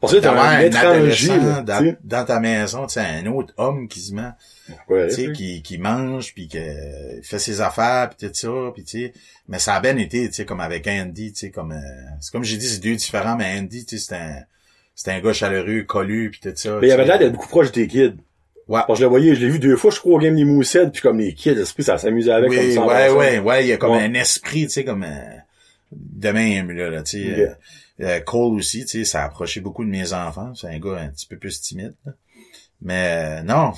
[0.00, 1.64] Parce que t'as un étranger, là,
[2.04, 4.28] dans, ta maison, tu sais, un autre homme qui se met,
[4.88, 5.32] Ouais, tu sais, ouais.
[5.32, 6.58] qui, qui mange, puis qui
[7.24, 9.12] fait ses affaires, puis tout ça, puis tu sais,
[9.48, 11.80] mais ça a bien été, tu sais, comme avec Andy, tu sais, comme, euh,
[12.20, 14.36] c'est comme j'ai dit, c'est deux différents, mais Andy, tu sais, c'est un,
[14.94, 16.78] c'est un gars chaleureux, collu, puis tout ça.
[16.80, 18.14] Mais il avait l'air d'être beaucoup proche de tes kids.
[18.68, 18.80] Ouais.
[18.86, 20.44] Parce que je le voyais, je l'ai vu deux fois, je crois, au game des
[20.44, 22.84] Moussettes, puis comme les kids, l'esprit, ça s'amusait avec comme oui, ça.
[22.86, 24.02] ouais, ouais, ouais, il y a comme Ouais.
[24.02, 25.08] un esprit, tu sais, comme euh,
[25.92, 27.40] de même, là, là tu sais.
[27.40, 27.54] Euh,
[28.00, 30.54] euh, Cole aussi, tu sais, ça a approché beaucoup de mes enfants.
[30.54, 31.94] C'est un gars un petit peu plus timide.
[32.04, 32.12] là.
[32.80, 33.72] Mais euh, non,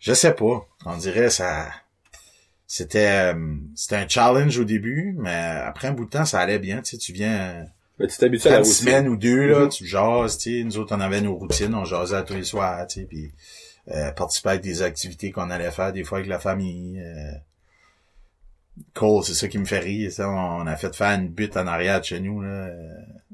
[0.00, 0.66] je sais pas.
[0.84, 1.68] On dirait ça.
[2.66, 6.58] C'était euh, c'était un challenge au début, mais après un bout de temps, ça allait
[6.58, 6.82] bien.
[6.82, 7.66] Tu sais, tu viens
[7.98, 8.74] Mais tu t'habitues à la une routine.
[8.74, 9.68] semaine ou deux, là, Mhm.
[9.70, 10.64] tu jases, tu sais.
[10.64, 13.32] Nous autres, on avait nos routines, on jasait à tous les soirs, tu sais, puis
[13.90, 17.00] euh, participer à des activités qu'on allait faire des fois avec la famille.
[17.00, 17.32] euh.
[18.94, 20.10] Cole, c'est ça qui me fait rire.
[20.12, 22.40] Ça, on a fait faire une butte en arrière de chez nous.
[22.42, 22.68] Là.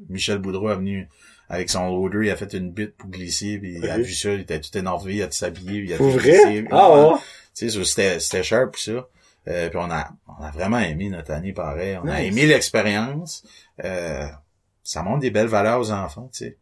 [0.09, 1.09] Michel Boudreau est venu
[1.49, 4.33] avec son loader, il a fait une butte pour glisser, puis il a vu ça,
[4.33, 7.19] il était tout énervé, il a tout s'habiller, puis il a tout puis- Ah ouais?
[7.55, 9.07] tu sais, c'était, c'était cher pour ça.
[9.47, 11.99] Euh, puis on a, on a vraiment aimé notre année pareil.
[12.03, 13.45] On a aimé l'expérience.
[13.85, 14.27] Euh,
[14.83, 16.57] ça montre des belles valeurs aux enfants, tu sais.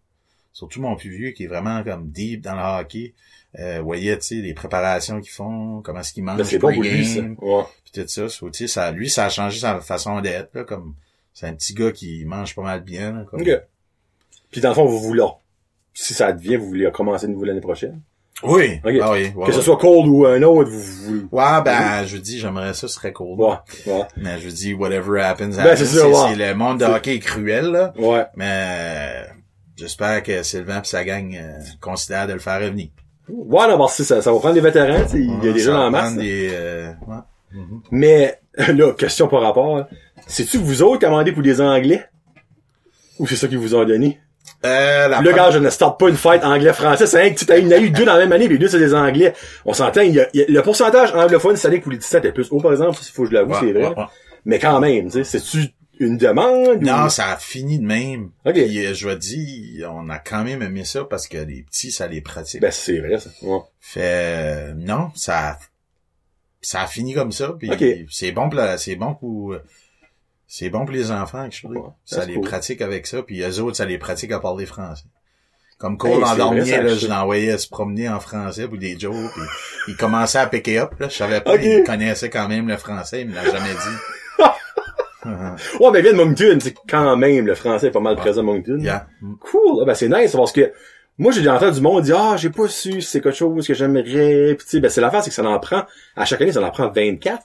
[0.52, 3.14] Surtout mon plus vieux qui est vraiment comme deep dans le hockey.
[3.58, 6.58] Euh, vous voyez, tu sais, les préparations qu'ils font, comment est-ce qu'ils mangent, Ben, c'est
[6.58, 7.20] bon pour lui, ça.
[7.20, 7.64] Ouais.
[7.84, 8.28] puis tout ça.
[8.28, 10.94] So, ça, lui, ça a changé sa façon d'être, là, comme,
[11.34, 13.40] c'est un petit gars qui mange pas mal bien, là, comme.
[13.42, 13.50] Ok.
[14.50, 15.24] Puis dans le fond, vous voulez,
[15.94, 18.00] si ça devient, vous voulez recommencer de nouveau l'année prochaine.
[18.42, 18.94] Oui, Ok.
[19.02, 21.28] ah oui, ouais, que ce soit Cold ou un autre, vous, vous...
[21.30, 23.38] Ouais, ben, je dis, j'aimerais ça, ce serait cool.
[23.38, 23.54] Ouais,
[23.86, 24.02] ouais.
[24.16, 25.80] Mais je dis, whatever happens, Ben, happens.
[25.80, 26.34] ouais.
[26.34, 27.92] c'est le monde de hockey est cruel, là.
[27.98, 28.24] Ouais.
[28.36, 29.26] Mais
[29.82, 32.88] j'espère que Sylvain et sa gang euh, considèrent de le faire revenir.
[33.28, 35.90] Ouais, non, que ça, ça va prendre des vétérans, il y a des gens en
[35.90, 36.16] masse.
[36.16, 37.16] Des, euh, ouais.
[37.52, 37.80] Mhm.
[37.90, 39.88] Mais, là, question par rapport, là.
[40.26, 42.04] c'est-tu que vous autres commandez pour des Anglais?
[43.18, 44.20] Ou c'est ça qu'ils vous ont donné?
[44.64, 47.06] Euh, la Le gars, je ne starte pas une fête anglais-français.
[47.06, 48.46] C'est rien que tu t'as- il y en a eu deux dans la même année,
[48.46, 49.34] puis les deux, c'est des Anglais.
[49.64, 51.98] On s'entend, il y a, il y a- le pourcentage anglophone cette année pour les
[51.98, 53.82] 17 est plus haut, par exemple, il faut que je l'avoue, Ouais, c'est vrai.
[53.88, 54.04] ouais, ouais.
[54.44, 55.68] Mais quand même, tu sais, c'est-tu
[56.02, 56.82] une demande?
[56.82, 58.30] Non, ou- ça a fini de même.
[58.44, 58.54] Ok.
[58.54, 61.90] Puis, euh, je vais dire, on a quand même aimé ça parce que les petits,
[61.92, 62.60] ça les pratique.
[62.60, 63.30] Ben, c'est vrai, ça.
[63.42, 63.60] Ouais.
[63.80, 65.58] Fait, euh, non, ça,
[66.60, 67.84] ça a fini comme ça, puis Ok.
[68.10, 69.56] c'est bon pour c'est bon pour
[70.46, 71.76] c'est bon pour les enfants, actually.
[71.78, 72.44] Ouais, ça les cool.
[72.46, 75.04] pratique avec ça, puis eux autres, ça les pratique à parler français.
[75.78, 79.32] Comme Cole endormi, ça, là, je je l'envoyais se promener en français pour des jokes,
[79.32, 79.42] puis
[79.88, 81.08] il commençait à picker up, là.
[81.08, 81.60] Je savais pas, Ok.
[81.64, 83.96] il connaissait quand même le français, il me l'a jamais dit.
[85.80, 88.40] Ouais, ben, il vient de Moncton, c'est quand même, le français est pas mal présent
[88.40, 88.78] à Moncton.
[88.78, 89.06] Yeah.
[89.40, 89.80] Cool.
[89.82, 90.72] Ah, ben, c'est nice parce que
[91.18, 93.66] moi, j'ai déjà entendu du monde dire, ah, j'ai pas su si c'est quelque chose
[93.66, 94.54] que j'aimerais.
[94.56, 95.84] Puis, tu sais, ben, c'est l'affaire, c'est que ça en prend,
[96.16, 97.38] à chaque année, ça en prend 24.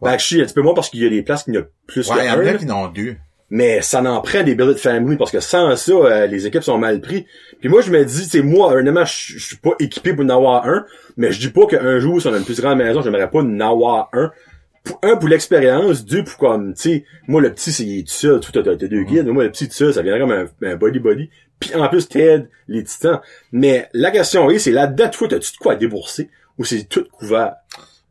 [0.00, 0.10] Ouais.
[0.12, 1.56] Ben, je suis un petit peu moins parce qu'il y a des places qui n'y
[1.58, 2.40] a plus Ouais, il y en qu'un.
[2.40, 2.54] a là.
[2.54, 3.16] qui en ont deux.
[3.50, 6.62] Mais ça en prend des billets de family parce que sans ça, euh, les équipes
[6.62, 7.26] sont mal pris.
[7.60, 10.28] Puis moi, je me dis, sais, moi, honnêtement, je je suis pas équipé pour en
[10.28, 10.84] avoir un,
[11.16, 13.38] mais je dis pas qu'un jour, si on a une plus grande maison, j'aimerais pas
[13.38, 14.30] en avoir un.
[15.02, 18.12] Un, pour l'expérience, deux, pour comme, tu sais, moi, le petit, c'est il est tout
[18.14, 20.46] seul, tout, t'as deux guides, mais moi, le petit tout seul, ça viendrait comme un,
[20.68, 21.30] un body-body.
[21.60, 23.20] Puis en plus, t'aides les titans.
[23.52, 26.30] Mais la question est, c'est là-dedans, toi, t'as-tu de quoi à débourser?
[26.58, 27.54] Ou c'est tout couvert?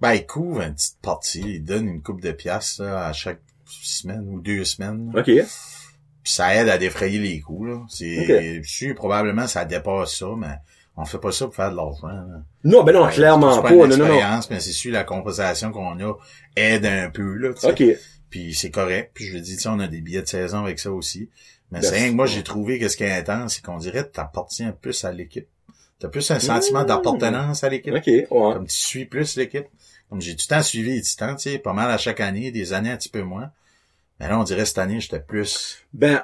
[0.02, 3.40] Ben, il couvre une petite partie, il donne une coupe de piastres, là, à chaque
[3.66, 5.12] semaine ou deux semaines.
[5.16, 5.26] OK.
[5.26, 7.82] Puis ça aide à défrayer les coûts, là.
[7.90, 8.62] C'est, Ok.
[8.64, 10.56] je suis probablement, ça dépasse ça, mais
[10.98, 12.42] on fait pas ça pour faire de l'argent, là.
[12.64, 13.72] Non, ben non, Ouais, clairement c'est pas.
[13.74, 16.14] une expérience, mais c'est sûr la compensation qu'on a
[16.56, 17.52] aide un peu, là.
[17.64, 17.84] OK.
[18.30, 19.12] Puis c'est correct.
[19.14, 21.30] Puis je le dis, on a des billets de saison avec ça aussi.
[21.72, 23.78] Mais Ben, c'est rien que moi, j'ai trouvé que ce qui est intense, c'est qu'on
[23.78, 25.48] dirait que t'appartiens plus à l'équipe.
[26.00, 27.94] T'as plus un sentiment d'appartenance à l'équipe.
[27.94, 28.26] OK, ouais.
[28.30, 29.66] Comme tu suis plus l'équipe.
[30.10, 32.52] Comme j'ai tout le temps suivi les titans, tu sais, pas mal à chaque année,
[32.52, 33.52] des années un petit peu moins.
[34.20, 35.84] Mais là, on dirait cette année, j'étais plus...
[35.94, 36.24] Ben,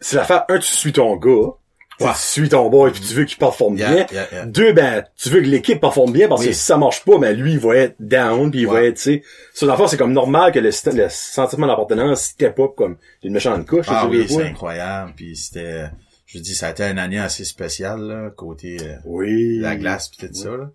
[0.00, 1.52] c'est l'affaire, un, tu suis ton gars.
[2.00, 2.10] Ouais.
[2.12, 4.06] Tu suis ton boy puis tu veux qu'il performe Yeah, bien.
[4.12, 4.46] yeah, yeah.
[4.46, 7.36] Deux, ben, tu veux que l'équipe performe bien parce que si ça marche pas, ben
[7.36, 9.22] lui, il va être down puis il va être, tu sais.
[9.52, 13.66] Sur l'affaire, c'est comme normal que le, le sentiment d'appartenance step up comme une méchante
[13.66, 13.86] couche.
[13.88, 14.44] Ah oui, c'est pas.
[14.48, 15.12] incroyable.
[15.16, 15.84] Puis c'était...
[16.26, 19.58] Je dis, ça a été une année assez spéciale, là, côté euh, Oui.
[19.60, 20.70] la glace pis tout ça, là.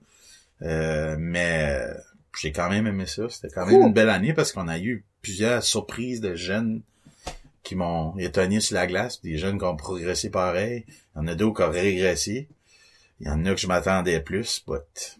[0.61, 1.79] Euh, mais
[2.39, 3.23] j'ai quand même aimé ça.
[3.29, 3.73] C'était quand Cool.
[3.73, 6.81] même une belle année parce qu'on a eu plusieurs surprises de jeunes
[7.69, 9.21] qui m'ont étonné sur la glace.
[9.21, 10.85] Des jeunes qui ont progressé pareil.
[10.87, 12.47] Il y en a d'autres qui ont régressé.
[13.19, 15.19] Il y en a que je m'attendais plus, but,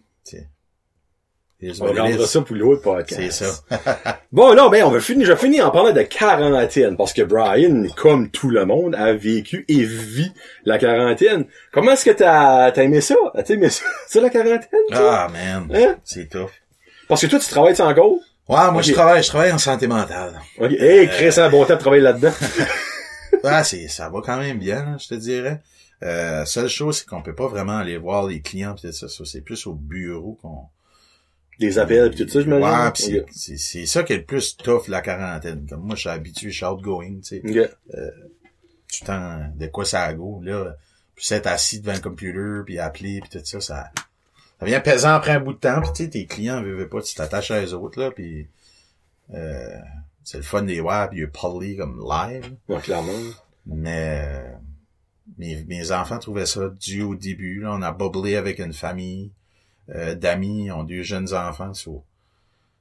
[1.80, 3.22] On regardera ça pour l'autre podcast.
[3.22, 4.20] C'est ça.
[4.32, 7.22] Bon, là, ben, on va finir, je vais finir en parlant de quarantaine, parce que
[7.22, 10.32] Brian, comme tout le monde, a vécu et vit
[10.66, 11.46] la quarantaine.
[11.72, 13.16] Comment est-ce que t'as, t'as aimé ça?
[13.36, 15.28] T'as aimé ça, ça, la quarantaine, toi?
[15.28, 15.70] ah, man.
[15.76, 15.98] Hein?
[16.04, 16.50] C'est tough.
[17.08, 18.20] Parce que toi, tu travailles encore?
[18.50, 20.42] Ouais, moi, je travaille, je travaille en santé mentale.
[20.58, 20.72] Ok.
[20.72, 22.34] Hey, Chris, un bon temps de travailler là-dedans.
[23.42, 25.62] Ah, c'est, ça va quand même bien, je te dirais.
[26.04, 29.08] Euh, seule chose, c'est qu'on peut pas vraiment aller voir les clients pis tout ça.
[29.08, 30.64] Ça, c'est plus au bureau qu'on...
[31.58, 34.26] Des appels pis tout ça, je me Ouais, pis c'est, c'est, ça qui est le
[34.26, 35.66] plus tough, la quarantaine.
[35.70, 37.42] Comme moi, je suis habitué, je suis outgoing, tu sais.
[37.46, 37.70] Ok.
[38.92, 40.76] Tout le temps, de quoi ça a go, là.
[41.16, 43.92] Puis être assis devant le computer, puis appeler, puis tout ça, ça...
[44.60, 46.90] Ça vient pesant après un bout de temps, puis tu sais, tes clients, veulent, veulent
[46.90, 48.48] pas, tu t'attaches à eux autres, là, puis...
[49.34, 49.78] Euh,
[50.24, 52.54] c'est le fun des voir, puis ils parler comme live.
[52.68, 53.12] Ouais, clairement.
[53.66, 54.52] Mais euh,
[55.38, 57.62] mes, mes enfants trouvaient ça dû au début.
[57.62, 57.74] Là.
[57.74, 59.32] On a boblé avec une famille
[59.90, 61.74] euh, d'amis, ils ont deux jeunes enfants.
[61.74, 62.04] so-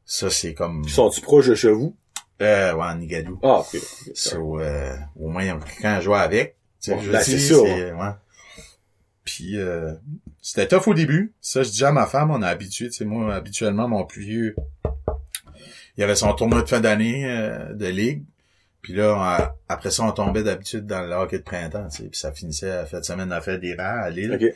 [0.05, 0.87] ça, c'est comme...
[0.89, 1.95] Sont-tu proches de chez vous?
[2.43, 3.39] Euh, ouais, en Nigadou.
[3.43, 3.81] Ah, ok.
[4.15, 6.57] So, euh, au moins, ils ont quelqu'un à jouer avec.
[6.81, 8.11] Tu sais, Bon, je ben, c'est ouais.
[9.29, 9.93] Puis, euh,
[10.41, 11.35] c'était tough au début.
[11.43, 12.87] Ça, je dis à ma femme, on est habitué.
[12.87, 14.57] Tu sais, moi, habituellement, mon plus vieux,
[15.99, 18.25] il avait son tournoi de fin d'année euh, de ligue.
[18.81, 19.15] Puis là,
[19.51, 22.09] on- après ça, on tombait d'habitude dans le hockey de printemps, tu sais.
[22.09, 24.33] Puis ça finissait à la fin de semaine à faire des rangs à Lille.
[24.41, 24.55] Ok.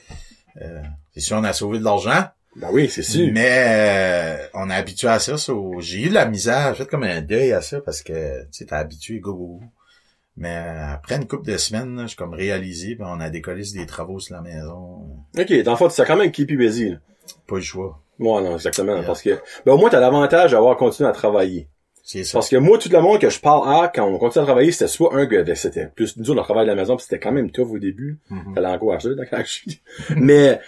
[0.62, 0.82] Euh,
[1.12, 2.24] c'est sûr, on a sauvé de l'argent.
[2.56, 3.30] Ben oui, c'est sûr.
[3.32, 5.36] Mais euh, on est habitué à ça.
[5.36, 6.74] so, j'ai eu de la misère.
[6.74, 9.46] J'ai fait comme un deuil à ça parce que tu sais, t'es habitué, go, go,
[9.58, 9.60] go.
[10.36, 13.80] Mais euh, après une couple de semaines, j'ai comme réalisé, puis on a décollé sur
[13.80, 15.06] des travaux sur la maison.
[15.38, 16.96] Ok, dans le fond, tu sais quand même keep you busy, là.
[17.46, 18.00] Pas le choix.
[18.18, 18.94] Moi, non, exactement.
[18.94, 19.04] Yeah.
[19.04, 21.68] Parce que, ben, au moins, t'as l'avantage d'avoir continué à travailler.
[22.04, 22.34] C'est ça.
[22.34, 24.72] Parce que moi, tout le monde que je parle à, quand on continue à travailler,
[24.72, 27.30] c'était soit un gars, c'était plus dur le travail de la maison, puis c'était quand
[27.30, 28.18] même tough au début.
[29.16, 29.82] T'as quand je suis.
[30.16, 30.60] Mais,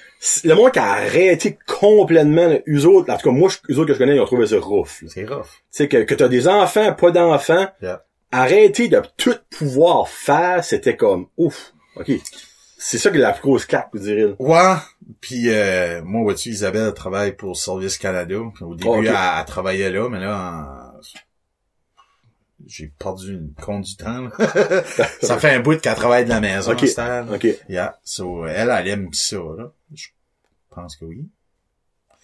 [0.45, 3.95] le monde qui a arrêté complètement, eux autres, en tout cas, moi, eux autres que
[3.95, 5.03] je connais, ils ont trouvé ça rough.
[5.09, 5.43] C'est rough.
[5.43, 8.05] Tu sais, que, que t'as des enfants, pas d'enfants, Yeah.
[8.35, 12.11] Arrêter de tout pouvoir faire, c'était comme, ouf, ok.
[12.77, 14.35] C'est ça qui est la plus grosse claque, vous direz.
[14.39, 14.75] Ouais.
[15.21, 18.37] Puis euh, moi, vois-tu, Isabelle elle travaille pour Service Canada.
[18.61, 21.01] Au début, Oh, elle, elle travaillait là, mais là, en-
[22.67, 24.29] j'ai perdu le compte du temps.
[25.23, 26.73] ça fait un bout qu'elle travaille de la maison.
[26.73, 26.85] Ok.
[27.33, 27.47] Ok.
[27.69, 27.99] Yeah.
[28.05, 29.73] So, elle, elle aime ça, là.
[29.95, 30.09] Je
[30.71, 31.27] pense que oui.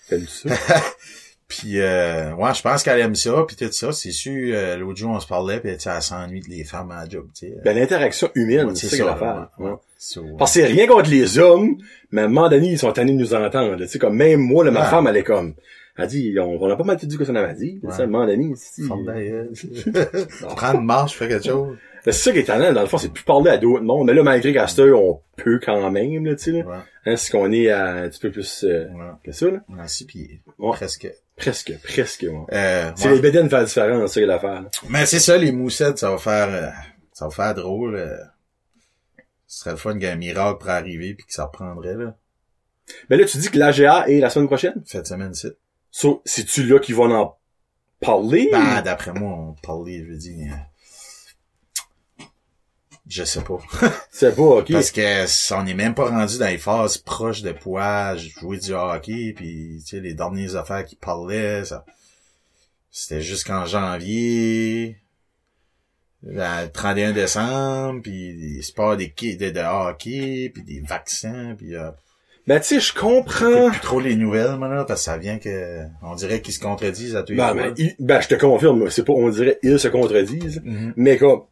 [0.09, 0.51] T'aimes ça?
[1.51, 3.91] Puis, euh, ouais, je pense qu'elle aime ça, puis tout ça.
[3.91, 6.63] C'est sûr, euh, l'autre jour, on se parlait, puis tu sais, elle s'ennuie de les
[6.63, 7.57] femmes à la job, tu sais.
[7.65, 9.49] Ben, l'interaction humaine, Ouais, c'est ça, qu'il y a à faire.
[9.59, 9.77] ouais, ouais.
[9.99, 11.77] So, Parce que c'est rien contre les hommes,
[12.13, 13.77] mais à un moment donné, ils sont tannés de nous entendre.
[13.79, 15.55] Tu sais, comme même moi, là, ma femme, elle est comme,
[15.99, 17.81] Elle dit, on, on a pas mal tout dit que ça avait dit.
[17.83, 17.91] Ouais.
[17.91, 18.83] Ça, à un moment donné, si-.
[20.57, 21.77] Prends une marche, fais quelque chose.
[22.03, 24.07] C'est ça qui est étonnant, dans le fond, c'est plus parler à d'autres mondes.
[24.07, 26.85] Mais là, malgré heure, on peut quand même, là, tu sais, là.
[27.05, 28.87] Hein, c'est qu'on est à un petit peu plus, euh,
[29.23, 29.59] que ça, là.
[29.79, 30.41] À six pieds.
[30.59, 30.71] Ouais.
[30.73, 31.09] Presque.
[31.41, 32.45] Presque, presque, ouais.
[32.53, 33.15] Euh, C'est ouais.
[33.15, 34.65] les bédaines la différence, c'est l'affaire.
[34.89, 36.71] Mais c'est ça, les moussettes, ça va faire, euh,
[37.13, 37.97] ça va faire drôle.
[37.97, 38.17] euh.
[39.47, 41.95] Ce serait le fun qu'il y ait un miracle pour arriver puis que ça reprendrait,
[41.95, 42.17] là.
[43.09, 44.83] Mais là, tu dis que l'AGA est la semaine prochaine?
[44.85, 45.49] Cette semaine-ci.
[45.91, 47.37] So, c'est-tu là qu'ils vont en
[48.01, 48.49] parler?
[48.53, 50.57] Ben, d'après moi, on parlait, je veux dire, euh,
[53.11, 53.59] je sais pas.
[54.11, 54.73] C'est pas, ok.
[54.73, 58.73] Parce que on n'est même pas rendu dans les phases proches de poids, jouer du
[58.73, 61.85] hockey, puis tu sais, les dernières affaires qui parlaient, ça,
[62.91, 64.97] c'était jusqu'en janvier,
[66.23, 71.91] le 31 décembre, puis des sports des de, de hockey, puis des vaccins, puis euh,
[72.47, 73.71] Ben, tu sais, je comprends.
[73.71, 77.17] plus trop les nouvelles, là, parce que ça vient que, on dirait qu'ils se contredisent
[77.17, 79.79] à tous les Ben, ben, il- ben, je te confirme, c'est pas, on dirait, ils
[79.79, 80.61] se contredisent.
[80.65, 80.93] Mhm.
[80.97, 81.43] Mais comme,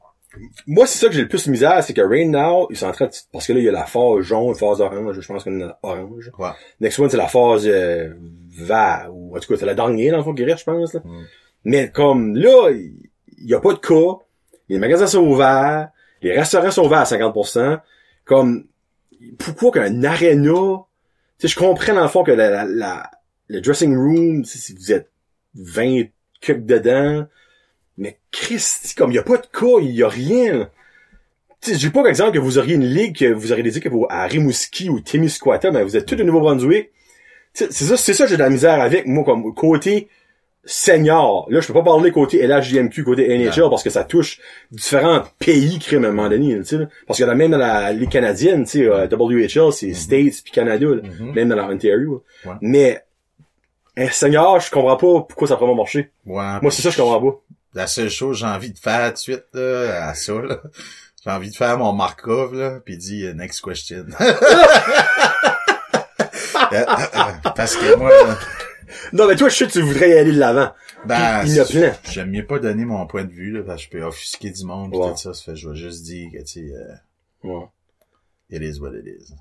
[0.66, 2.87] moi, c'est ça que j'ai le plus de misère, c'est que right now, ils sont
[2.87, 5.27] en train de, parce que là, il y a la phase jaune, phase orange, je
[5.27, 6.31] pense qu'on la orange.
[6.38, 6.51] Ouais.
[6.81, 8.14] Next one, c'est la phase, euh,
[8.51, 10.94] vert, ou en tout cas, c'est la dernière, dans le fond, qui reste, je pense,
[10.94, 11.01] là.
[11.05, 11.24] Mm.
[11.64, 12.94] Mais comme, là, il
[13.48, 14.18] y a pas de cas,
[14.68, 15.90] les magasins sont ouverts,
[16.22, 17.81] les restaurants sont ouverts à 50%,
[18.24, 18.66] comme,
[19.38, 20.53] pourquoi qu'un aréna,
[21.38, 23.11] tu sais, je comprends dans le fond que la, la, la-
[23.48, 25.11] le dressing room, si vous êtes
[25.55, 26.03] 20
[26.40, 27.27] cucs dedans,
[27.98, 30.70] mais Christy, comme il y a pas de cas, il y a rien.
[31.61, 34.26] Sais, j'ai pas exemple que vous auriez une ligue que vous auriez que vous à
[34.26, 36.90] Rimouski ou Témiscouata, mais vous êtes tous de Nouveau-Brunswick.
[37.52, 40.08] C'est ça, c'est ça que j'ai de la misère avec, moi, comme côté
[40.64, 41.46] senior.
[41.50, 44.38] Là, je peux pas parler côté LHJMQ, côté NHL, parce que ça touche
[44.70, 46.76] différents pays, crime, à un moment donné, tu.
[47.06, 50.52] Parce que là, même dans la Ligue canadienne, tu sais, euh, WHL, c'est States puis
[50.52, 51.02] Canada, là.
[51.02, 51.32] Mhm.
[51.32, 52.22] même dans la Ontario.
[52.44, 52.52] Ouais.
[52.61, 53.02] Mais,
[53.96, 56.11] un senior, je comprends pas pourquoi ça pourrait pas marcher.
[56.24, 57.40] Ouais, Moi, c'est ça, je comprends pas.
[57.74, 60.61] La seule chose que j'ai envie de faire tout de suite, là, à ça, là,
[61.24, 64.04] j'ai envie de faire mon Markov, là, puis dit euh, next question.
[66.72, 66.85] Euh,
[67.57, 68.38] Parce que moi, là,
[69.12, 70.72] Non, mais toi, je sais que tu voudrais y aller de l'avant.
[71.07, 71.94] ben, il y a plein.
[72.11, 74.64] j'aime mieux pas donner mon point de vue, là, parce que je peux offusquer du
[74.64, 75.11] monde, Ouais.
[75.12, 77.66] tout ça, ça fait je vais juste dire que, tu sais, euh, Ouais.
[78.50, 79.33] it is what it is.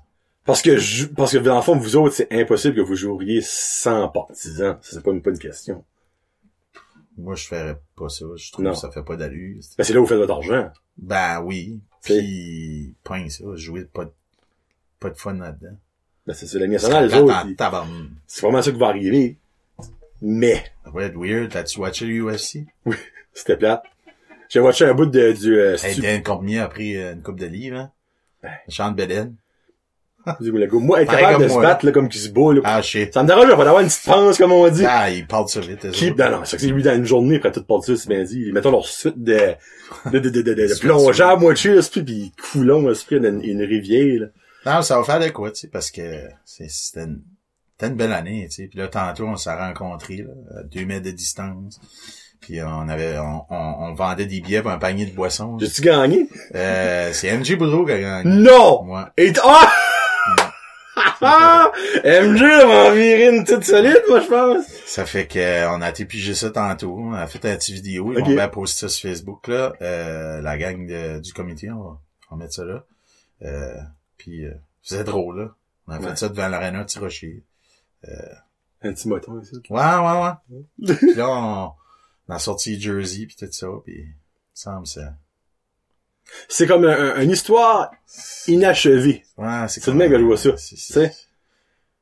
[0.46, 3.42] Parce que, je, parce que, dans le fond, vous autres, c'est impossible que vous joueriez
[3.44, 4.78] sans partisans.
[4.80, 5.84] C'est pas une, une question.
[7.18, 8.70] Moi, je ferais pas ça, je trouve Non.
[8.72, 9.56] que ça fait pas d'allure.
[9.76, 10.70] Ben, c'est là où vous faites votre argent.
[10.96, 14.12] Ben oui, pis, point ça, jouer pas de,
[15.00, 15.76] pas de fun là-dedans.
[16.26, 17.10] Ben, c'est c'est la nationale.
[18.26, 19.36] C'est vraiment ça qui va arriver.
[20.22, 22.66] Mais, Ça va être weird, t'as-tu watché le UFC?
[23.34, 23.82] c'était plate.
[24.48, 27.22] J'ai watché un bout de, du, euh, Hey, stu- Dan Cormier a pris euh, une
[27.22, 27.92] coupe de livres, hein?
[28.42, 28.52] Ben.
[28.68, 29.34] Chante Beden.
[30.40, 30.78] du le gars.
[30.78, 32.60] Moi, être capable de se battre, là, comme qui se bat, là.
[32.64, 33.14] Ah, shit.
[33.14, 34.84] Ça me dérange pas d'avoir une petite pense, comme on dit.
[34.86, 37.36] Ah, il parle ça vite, Qui, non, non, c'est que c'est lui dans une journée,
[37.36, 38.42] après tout partir, c'est bien dit.
[38.46, 39.38] Ils mettent leur suite de,
[40.12, 43.62] de, de, de, de, de, de plongée à moitié, esprit, pis coulon, esprit, d'une une
[43.62, 44.26] rivière, là.
[44.76, 46.02] Non, ça va faire de quoi, tu sais, parce que
[46.44, 47.22] c'est- c'était une,
[47.80, 48.68] une belle année, tu sais.
[48.68, 51.80] Puis là, tantôt, on s'est rencontrés, là, à deux mètres de distance.
[52.40, 55.58] Puis on avait, on, on, on vendait des billets pour un panier de boissons.
[55.58, 56.28] J'ai-tu gagné?
[56.54, 58.30] Euh, c'est MJ Boudreau qui a gagné.
[58.36, 58.82] Non!
[58.84, 59.10] Moi.
[59.16, 59.68] Et ah!
[61.20, 61.72] Ah!
[62.04, 64.66] MJ m'a viré une toute solide, moi, je pense.
[64.86, 66.96] Ça fait que euh, on a été piger ça tantôt.
[66.98, 68.12] On a fait un petit vidéo.
[68.12, 68.26] Ils Ok.
[68.28, 69.72] vont bien poster ça sur Facebook, là.
[69.82, 71.98] Euh, la gang de- du comité, on va,
[72.30, 72.84] on va mettre ça là.
[73.42, 73.74] Euh,
[74.16, 75.48] puis euh, c'est drôle, là.
[75.86, 76.08] On a Ouais.
[76.08, 77.42] fait ça devant l'aréna de Tirocher.
[78.82, 79.56] Un petit moton, ici.
[79.70, 80.22] Ouais, ouais,
[80.80, 80.94] ouais.
[80.96, 81.72] puis là, on,
[82.28, 84.06] on a sorti Jersey puis tout ça, puis
[84.54, 85.14] ça me ça.
[86.48, 87.90] C'est comme un- un- une histoire
[88.46, 89.24] inachevée.
[89.36, 90.50] Ouais, c'est C'est le mec que je vois ça.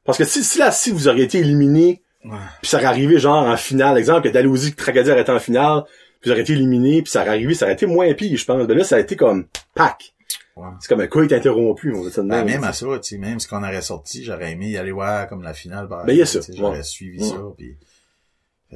[0.05, 2.33] Parce que si, si là, si vous auriez été éliminé, Ouais.
[2.61, 5.83] puis ça aurait arrivé genre en finale, exemple que Dalhousie Tracadie aurait été en finale,
[6.21, 8.45] puis vous auriez été éliminé, puis ça aurait arrivé, ça aurait été moins pire, je
[8.45, 8.67] pense.
[8.67, 10.13] Ben là, ça a été comme pack.
[10.57, 10.69] Ouais.
[10.81, 12.65] C'est comme un cas est interrompu, on va dire ça de Ben, même.
[12.65, 15.43] à ça, tu sais, même ce qu'on aurait sorti, j'aurais aimé y aller voir comme
[15.43, 15.87] la finale.
[15.89, 16.83] Ben, il y a ça, J'aurais ouais.
[16.83, 17.77] suivi ça, puis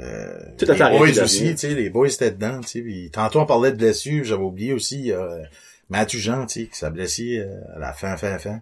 [0.01, 2.69] euh, Tout à les fait arrêté boys aussi, tu sais, les boys étaient dedans, tu
[2.69, 5.43] sais, puis tantôt on parlait de blessures, j'avais oublié aussi, euh,
[5.89, 8.61] Mathieu Jean, tu sais, qui s'est blessé euh, à la fin, fin, fin.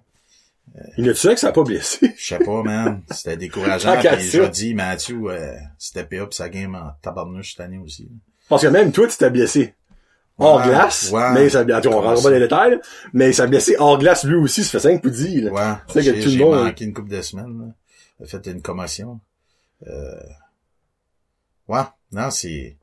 [0.99, 2.15] Il y un que ça a pas blessé?
[2.19, 6.75] Je sais pas, man, c'était décourageant, puis je dis, Mathieu, euh, c'était up sa game
[6.75, 8.09] en tabarnouche cette année aussi.
[8.49, 9.75] Parce que même toi, tu t'es blessé.
[10.41, 11.33] Hors Ouais, glace, ouais.
[11.33, 12.77] mais ça, on rentre pas dans les détails, là,
[13.13, 15.51] mais ça a blessé hors glace lui aussi, ça fait 5 poudis, là.
[15.53, 17.67] Ouais, C'est que j'ai tout le j'ai monde- manqué une couple de semaines, là.
[18.21, 19.19] J'ai fait une commotion.
[19.89, 20.15] Euh...
[21.69, 21.81] Ouais,
[22.13, 22.77] non, c'est...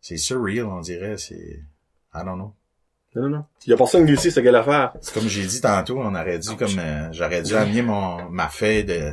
[0.00, 1.34] C'est surreal, on dirait, c'est...
[2.14, 2.54] I don't know.
[3.16, 3.44] Non, non, non.
[3.66, 4.92] Il y a personne qui sait ce qu'elle a à faire.
[5.00, 6.78] C'est comme j'ai dit tantôt, on aurait dû comme...
[6.78, 9.12] euh, J'aurais dû amener mon ma feuille de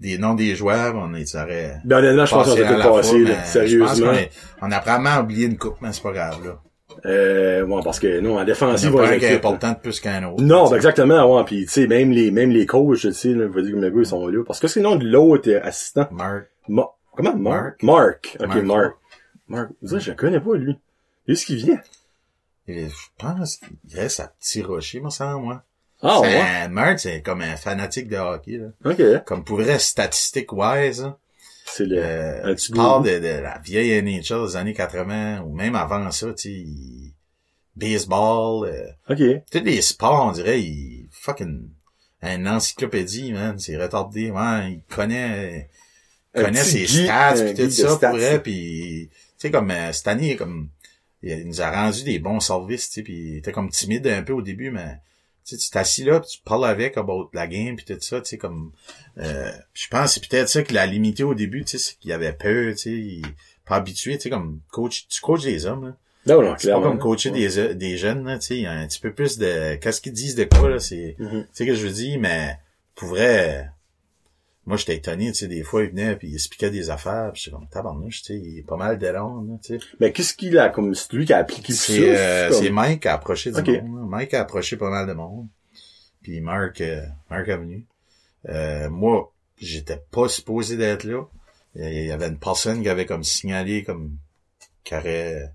[0.00, 3.18] des noms des joueurs, on est, ça aurait Ben, honnêtement, je pense qu'on aurait passé,
[3.18, 4.12] mais là, Je pense sérieusement.
[4.12, 4.30] est-
[4.62, 6.60] on a probablement oublié une coupe, mais c'est pas grave, là.
[7.04, 9.36] Euh, bon, parce que, non, en On défensive, pas on un les qui est là.
[9.36, 10.42] important de plus qu'un autre.
[10.42, 13.46] Non, ben exactement, ouais, pis tu sais, même les, même les coachs, tu sais, là,
[13.46, 14.42] je veux dire, comme le gars, ils sont là.
[14.46, 16.06] Parce que c'est le nom de l'autre assistant.
[16.12, 16.44] Mark.
[16.68, 17.36] Ma- Comment?
[17.36, 17.82] Mark?
[17.82, 18.36] Mark.
[18.40, 18.64] Ok, Mark.
[18.64, 18.96] Mark.
[19.48, 19.70] Mark.
[19.84, 20.78] Ça, je le connais pas, lui.
[21.26, 21.80] Lui, ce qui vient?
[22.68, 25.62] Et Je pense qu'il reste à Petit Rocher, me semble, moi.
[26.02, 26.40] Ah, ouais.
[26.40, 28.68] un- Mark, c'est comme un fanatique de hockey, là.
[28.84, 29.24] Ok.
[29.24, 31.18] Comme pour vrai, statistique wise, là.
[31.64, 35.74] C'est le, Euh, tu parles de, de la vieille NHL des années 80 ou même
[35.74, 37.12] avant ça, tu sais, il-
[37.74, 39.42] baseball, euh, Ok.
[39.50, 41.68] tous les sports, on dirait, il fucking
[42.22, 45.68] une encyclopédie, man, c'est retardé, ouais, il connaît
[46.44, 49.92] connaît petit ses stats un pis tout ça pour vrai, puis tu sais comme euh,
[49.92, 50.68] cette année comme
[51.22, 54.22] il nous a rendu des bons services, tu sais, puis il était comme timide un
[54.22, 55.00] peu au début, mais
[55.44, 58.20] tu sais, tu t'assis là, pis tu parles avec about la game puis tout ça,
[58.20, 58.72] tu sais comme
[59.18, 62.12] euh, je pense c'est peut-être ça qui l'a limité au début, tu sais, c'est qu'il
[62.12, 63.22] avait peur, tu sais, il
[63.64, 65.96] pas habitué, tu sais comme coach, tu coaches des hommes là.
[66.26, 68.72] Non, non, C'est pas comme coacher des, des jeunes, là, tu sais, il y a
[68.72, 71.42] un petit peu plus de, qu'est-ce qu'ils disent de quoi, là, c'est, Mhm.
[71.42, 72.58] tu sais que je veux dire, mais,
[72.96, 73.70] pour vrai,
[74.66, 77.40] moi, j'étais étonné, tu sais, des fois, il venait, puis il expliquait des affaires, puis
[77.42, 79.22] j'étais comme, tabarnouche, tu sais, il est pas mal là,
[79.62, 79.86] tu sais.
[80.00, 81.92] Mais qu'est-ce qu'il a, comme, c'est lui qui a appliqué ça?
[81.92, 83.68] C'est, euh, comme- c'est Mike qui a approché du Ok.
[83.82, 84.08] monde.
[84.10, 85.46] Mike a approché pas mal de monde.
[86.22, 87.86] Puis Mark, euh, Mark est venu.
[88.48, 91.22] Euh, moi, j'étais pas supposé d'être là.
[91.76, 94.16] Il y avait une personne qui avait comme signalé, comme,
[94.82, 95.52] qui aurait,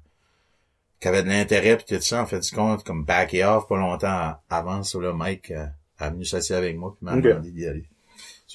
[1.01, 3.77] qui avait de l'intérêt pis tout ça, en fait du compte, comme backé off pas
[3.77, 5.51] longtemps avant, sur le Mike
[5.99, 7.85] a venu s'asseoir avec moi puis m'a demandé d'y aller.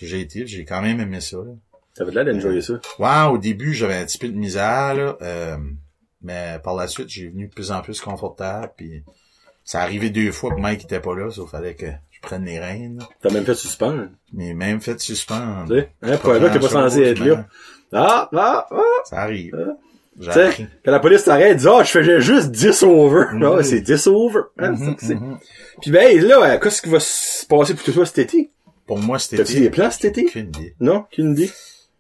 [0.01, 1.53] J'ai été, j'ai quand même aimé ça, là.
[1.94, 2.74] T'avais l'air d'enjoyer ça.
[2.99, 5.57] Ouais, au début, j'avais un petit peu de misère, là, euh,
[6.22, 9.03] mais par la suite, j'ai venu de plus en plus confortable, puis
[9.64, 12.59] ça arrivé deux fois que Mike était pas là, sauf fallait que je prenne les
[12.59, 13.03] rênes.
[13.22, 14.09] T'as même fait suspendre.
[14.32, 15.66] mais même fait suspendre.
[15.68, 17.47] Tu sais, hein, pour un gars qui pas censé être là.
[17.92, 18.82] Ah, ah, ah.
[19.05, 19.57] Ça arrive.
[19.59, 19.72] Ah.
[20.18, 23.26] Tu sais, quand la police t'arrête, dit, ah, je faisais juste 10 over.
[23.32, 23.42] Mhm.
[23.44, 24.40] Ah, c'est 10 over.
[24.59, 25.14] Hein, ça.
[25.80, 28.51] Puis ben, là, euh, qu'est-ce qui va se passer pour toi cet été?
[28.87, 30.26] Pour moi, c'était T'as-tu des plans cet été?
[30.26, 30.74] Aucune idée.
[30.80, 31.07] Non?
[31.11, 31.51] Qu'une idée?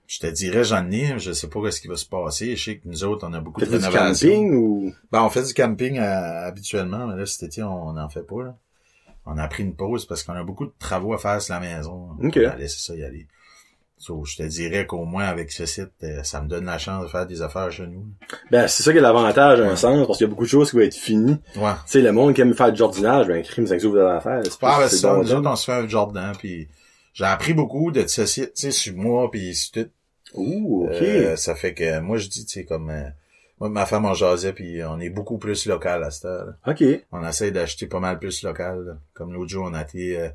[0.06, 2.54] Je te dirais, j'en ai, je sais pas ce qui va se passer.
[2.54, 4.28] Je sais que nous autres, on a beaucoup de fait du rénovations.
[4.28, 4.92] camping ou?
[5.10, 8.44] Ben, on fait du camping euh, habituellement, mais là, cet été, on n'en fait pas.
[8.44, 8.56] Là.
[9.24, 11.60] On a pris une pause parce qu'on a beaucoup de travaux à faire sur la
[11.60, 12.10] maison.
[12.22, 12.38] Ok.
[12.40, 13.26] On a laissé ça y aller.
[13.98, 17.04] So, je te dirais qu'au moins, avec ce site, euh, ça me donne la chance
[17.04, 18.06] de faire des affaires chez nous.
[18.50, 20.48] Ben, c'est ça qui est l'avantage, à un sens, parce qu'il y a beaucoup de
[20.50, 21.38] choses qui vont être finies.
[21.56, 21.72] Ouais.
[21.86, 24.42] Tu sais, le monde qui aime faire du jardinage, ben, crime, ça ouvre l'affaire.
[24.44, 26.68] C'est Ah, ben, c'est ça, bon, nous autres, on se fait un jardin, puis
[27.14, 29.88] j'ai appris beaucoup de ce site, tu sais, sur moi, puis sur tout.
[30.34, 31.02] Ouh, ok.
[31.02, 32.90] Euh, ça fait que, moi, je dis, tu sais, comme...
[32.90, 33.08] euh,
[33.58, 36.52] moi, ma femme, on jasait, puis on est beaucoup plus local à cette heure.
[36.66, 36.84] ok.
[37.12, 38.84] On essaie d'acheter pas mal plus local.
[38.84, 38.92] là.
[39.14, 40.28] Comme l'autre jour, on a été euh,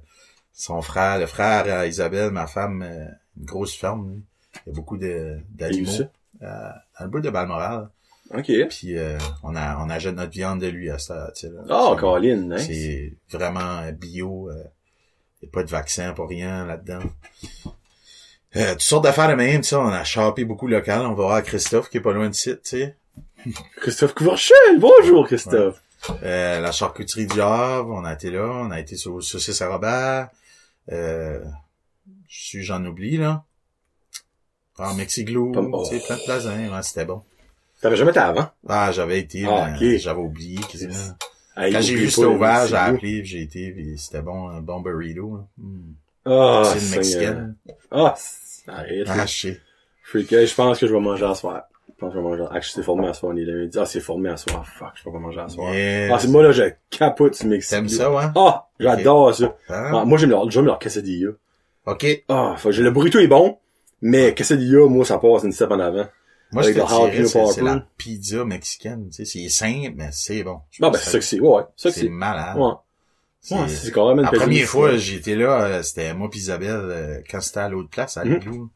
[0.51, 3.05] son frère, le frère à Isabelle, ma femme, euh,
[3.42, 4.10] une grosse ferme.
[4.14, 4.24] lui.
[4.66, 5.92] Il y a beaucoup d'animaux
[6.42, 6.70] euh,
[7.00, 7.89] dans le bout de Balmoral.
[8.34, 8.50] Ok.
[8.70, 11.32] Puis euh, on a on achète notre viande de lui à ça.
[11.36, 11.62] tu sais, là.
[11.70, 12.66] Oh, C'est- Colin, nice.
[12.68, 14.50] C'est vraiment euh, bio.
[15.42, 17.00] Il n'y a pas de vaccin pour rien là-dedans.
[18.56, 21.02] Euh, toutes sortes d'affaires de même, tu sais, on a chopé beaucoup local.
[21.06, 22.96] On va voir Christophe qui est pas loin de site, tu sais.
[23.78, 25.82] Christophe Couverchel, bonjour Christophe.
[26.24, 29.70] Euh, la charcuterie du Havre, on a été là, on a été sur Saucisse à
[29.70, 30.30] Robert.
[30.92, 31.39] Euh,
[32.32, 33.43] je suis, j'en oublie, là.
[34.79, 35.84] Ah, Mexiglou, oh.
[35.89, 37.21] tu sais, plein de places, hein, c'était bon.
[37.82, 38.49] T'avais jamais été avant?
[38.67, 43.95] Ah, j'avais été, Ah, j'avais oublié Quand j'ai vu le ouvert, j'ai appelé, j'ai été,
[43.97, 45.41] c'était bon, un bon burrito.
[45.59, 45.65] hein.
[46.25, 46.97] Ah, C'est une Seigneur.
[46.99, 47.55] mexicaine.
[47.91, 49.07] Ah, c'est- arrête.
[49.09, 49.49] Ah, je
[50.13, 51.63] je pense que je vais manger à soir.
[51.89, 52.45] Je pense que je vais manger.
[52.49, 53.77] Ah, je suis formé à soir, on est lundi.
[53.77, 54.65] Ah, c'est formé à soir.
[54.65, 55.73] Fuck, je peux pas manger à soir.
[55.73, 56.11] Yes.
[56.13, 57.71] Ah, c'est moi, là, je capote ce Mexique.
[57.71, 58.25] T'aimes ça, ouais?
[58.36, 59.55] Ah, j'adore ça.
[59.69, 59.91] Hein?
[59.93, 61.32] Ah, moi, j'aime leur, j'aime leur quesadilla.
[61.86, 62.05] OK?
[62.29, 63.57] Ah, faut- le burrito est bon,
[64.01, 66.07] mais quesadilla, moi, ça passe une step en avant.
[66.51, 66.79] Moi, je te
[67.53, 69.09] c'est, la pizza mexicaine.
[69.09, 70.59] Tu sais, c'est simple, mais c'est bon.
[70.69, 71.39] Je Ah, ben, c'est ça que c'est.
[71.39, 71.61] Ouais.
[71.77, 72.09] C'est ça que C'est c'est.
[72.09, 72.57] malade.
[72.57, 72.71] Ouais.
[73.39, 76.69] C'est- Ouais, c'est carrément une La première fois, j'étais là, euh, c'était moi pis Isabelle,
[76.84, 78.34] euh, quand c'était à l'autre place, à Mhm.
[78.34, 78.69] l'igloo.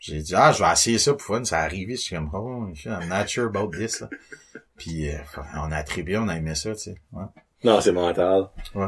[0.00, 1.44] J'ai dit, ah, je vais essayer ça pour fun.
[1.44, 4.08] Ça arrivé, je suis comme, oh, I'm not sure about this, là.
[4.76, 5.14] Puis, euh,
[5.56, 6.94] on a attribué, on a aimé ça, tu sais.
[7.12, 7.22] Ouais.
[7.64, 8.46] Non, c'est mental.
[8.74, 8.86] Ouais.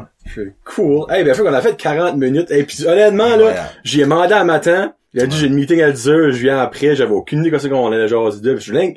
[0.65, 1.05] Cool.
[1.09, 2.51] Hey, bien fait qu'on a fait 40 minutes.
[2.51, 4.93] Et puis, honnêtement, là, j'y ai demandé à matin.
[5.13, 7.49] Il a dit, j'ai une meeting à 10 heures, je viens après, j'avais aucune idée
[7.51, 8.53] quand qu'on allait jaser de.
[8.55, 8.95] Puis je voulais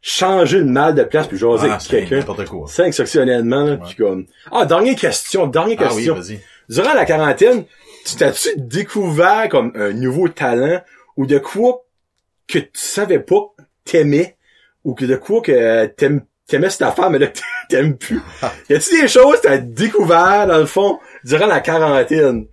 [0.00, 2.24] changer une malle de place puis jaser Ah, avec quelqu'un.
[2.68, 3.78] Cinq ça honnêtement, là, Ouais.
[3.84, 4.24] puis comme...
[4.50, 6.14] Ah, dernière question, dernière Ah oui, question.
[6.14, 6.40] vas-y.
[6.70, 7.64] Durant la quarantaine,
[8.06, 10.80] tu t'as-tu découvert comme un nouveau talent
[11.18, 11.84] ou de quoi
[12.46, 13.52] que tu savais pas
[13.84, 14.36] t'aimais
[14.84, 17.26] ou que de quoi que t'aimais cette affaire mais là
[17.68, 18.20] t'aimes plus?
[18.68, 22.46] y a-tu des choses que t'as découvert dans le fond durant la quarantaine?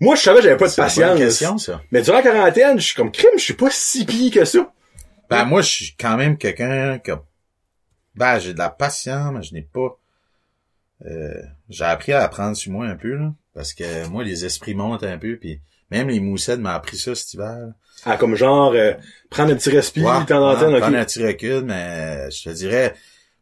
[0.00, 1.18] Moi, je savais que j'avais pas de patience.
[1.18, 1.80] question, ça.
[1.90, 4.70] Mais durant la quarantaine, je suis comme crime, je suis pas si pire que ça.
[5.30, 7.12] Ben, moi, je suis quand même quelqu'un que,
[8.14, 9.98] ben, j'ai de la patience, mais je n'ai pas,
[11.06, 13.32] euh, j'ai appris à apprendre sur moi un peu, là.
[13.54, 15.60] Parce que moi, les esprits montent un peu, puis
[15.90, 17.72] même les moussettes m'ont appris ça cet hiver.
[18.04, 18.92] Ah, comme genre, euh,
[19.30, 22.50] prendre un petit respire, Ouais, temps en temps, prendre un petit recul, mais je te
[22.50, 22.94] dirais,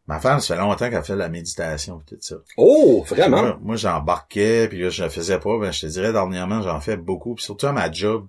[0.07, 2.35] ma femme, ça fait longtemps qu'elle fait de la méditation pis tout ça.
[2.57, 3.41] Oh, vraiment?
[3.41, 5.57] Moi, moi, j'embarquais, puis là, je le faisais pas.
[5.59, 8.27] Ben, je te dirais, dernièrement, j'en fais beaucoup, puis surtout à ma job.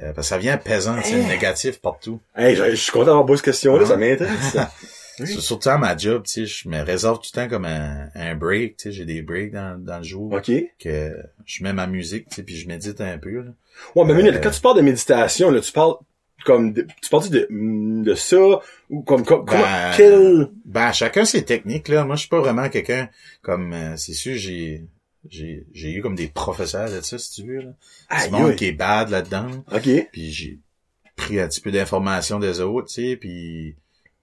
[0.00, 1.28] euh, parce que ça vient pesant, c'est Hein?
[1.28, 2.18] négatif partout.
[2.34, 3.88] Hey, je, je suis content d'avoir posé cette question-là, Ah.
[3.88, 4.56] ça m'intéresse.
[5.20, 5.26] Oui.
[5.26, 8.08] Sur- Surtout à ma job, tu sais, je me réserve tout le temps comme un,
[8.14, 10.50] un break, tu sais, j'ai des breaks dans, dans le jour, ok.
[10.80, 11.14] que
[11.44, 13.50] je mets ma musique, tu sais, puis je médite un peu, là.
[13.94, 15.96] Ouais, mais Euh, quand tu parles de méditation, là, tu parles
[16.46, 18.38] comme de, tu parles de, de ça,
[18.92, 22.04] ou comme, comme, Ben, quel, Ben, chacun ses techniques, là.
[22.04, 23.08] Moi, je suis pas vraiment quelqu'un
[23.40, 24.84] comme, euh, c'est sûr, j'ai,
[25.28, 28.26] j'ai, j'ai eu comme des professeurs de ça, si tu veux, là.
[28.26, 29.48] Du monde qui est bad là-dedans.
[29.72, 29.88] ok.
[30.12, 30.58] puis j'ai
[31.16, 33.76] pris un petit peu d'informations des autres, tu sais, puis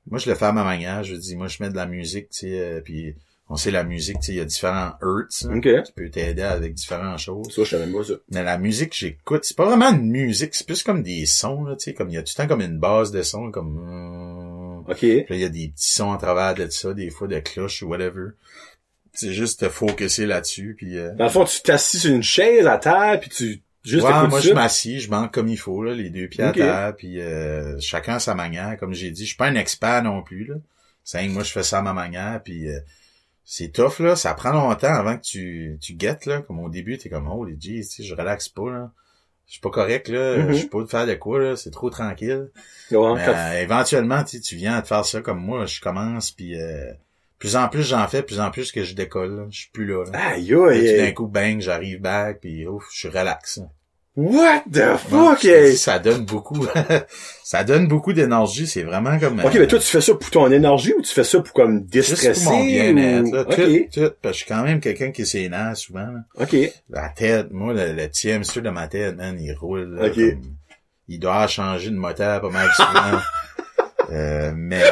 [0.09, 2.29] moi je le fais à ma manière, je dis moi je mets de la musique,
[2.29, 3.13] tu sais, euh, puis
[3.47, 5.83] on sait la musique, tu sais, il y a différents hertz, là, Ok.
[5.85, 7.53] qui peut t'aider avec différentes choses.
[7.53, 8.13] Ça, je savais pas ça.
[8.31, 11.63] Mais la musique que j'écoute, c'est pas vraiment une musique, c'est plus comme des sons,
[11.63, 13.51] là, tu sais, comme il y a tout le temps comme une base de sons,
[13.51, 13.77] comme
[14.89, 14.99] Ok.
[14.99, 17.83] puis il y a des petits sons à travers de ça, des fois de cloches
[17.83, 18.29] ou whatever.
[19.13, 22.67] C'est juste te focuser là-dessus, puis euh, Dans le fond, tu t'assis sur une chaise
[22.67, 25.93] à terre, puis tu, juste Ouais, moi je m'assis, je manque comme il faut, là,
[25.93, 28.77] les deux pieds à terre, puis euh, chacun à sa manière.
[28.77, 30.45] Comme j'ai dit, je suis pas un expert non plus.
[30.45, 30.55] Là.
[31.03, 32.79] C'est moi je fais ça à ma manière, puis euh,
[33.43, 34.15] c'est tough, là.
[34.15, 36.41] Ça prend longtemps avant que tu, tu guettes, là.
[36.41, 38.91] Comme au début, t'es comme Oh les sais, je relaxe pas là.
[39.49, 40.37] Je suis pas correct, là.
[40.37, 40.49] Mhm.
[40.49, 41.55] Je suis pas de faire de quoi, là.
[41.55, 42.51] C'est trop tranquille.
[42.91, 45.81] Ouais, Mais, quand- euh, éventuellement, tu tu viens à te faire ça comme moi, je
[45.81, 46.91] commence, puis euh,
[47.39, 49.35] plus en plus j'en fais, plus en plus que je décolle.
[49.35, 49.45] là.
[49.49, 50.03] Je suis plus là.
[50.05, 50.19] là.
[50.33, 51.13] Aïe, Puis là, tout aïe, d'un aïe.
[51.15, 53.59] coup, bang, j'arrive back, puis ouf, je suis relax.
[54.21, 56.65] What the Ouais, fuck, dis, ça donne beaucoup,
[57.43, 58.67] ça donne beaucoup d'énergie.
[58.67, 59.39] C'est vraiment comme.
[59.39, 61.53] Ok, euh, mais toi, tu fais ça pour ton énergie ou tu fais ça pour
[61.53, 62.43] comme juste déstresser?
[62.43, 63.27] pour mon bien-être.
[63.27, 65.99] ou- Là, Ok, tout, tout, parce que je suis quand même quelqu'un qui s'énerve souvent.
[66.07, 66.23] Là.
[66.43, 66.55] ok.
[66.89, 69.95] La tête, moi, le, le petit hamster de ma tête, man, il roule.
[69.95, 70.15] là, Ok.
[70.15, 70.41] comme-
[71.07, 73.19] il doit changer de moteur pas mal souvent.
[74.11, 74.83] euh, mais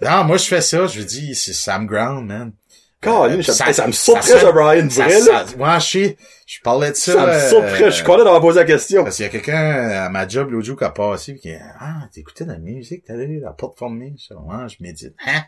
[0.00, 0.86] non, moi je fais ça.
[0.86, 2.52] Je dis, c'est Sam Ground, man.
[3.00, 5.46] Caroline, Euh, ça, ça- ça me ça surprend, sonne- Brian, Ça, vrai, là.
[5.46, 6.10] ça, moi, je
[6.46, 7.12] je parlais de ça.
[7.12, 7.84] Ça me euh, surprend.
[7.86, 9.04] Je suis content d'avoir posé la question.
[9.04, 11.52] Parce qu'il y a quelqu'un à ma job l'autre jour qui a passé pis qui
[11.52, 13.54] a Ah, t'écoutais de la musique, t'as allé la.
[13.58, 15.14] Je dis, ouais, je médite.
[15.26, 15.42] Hein?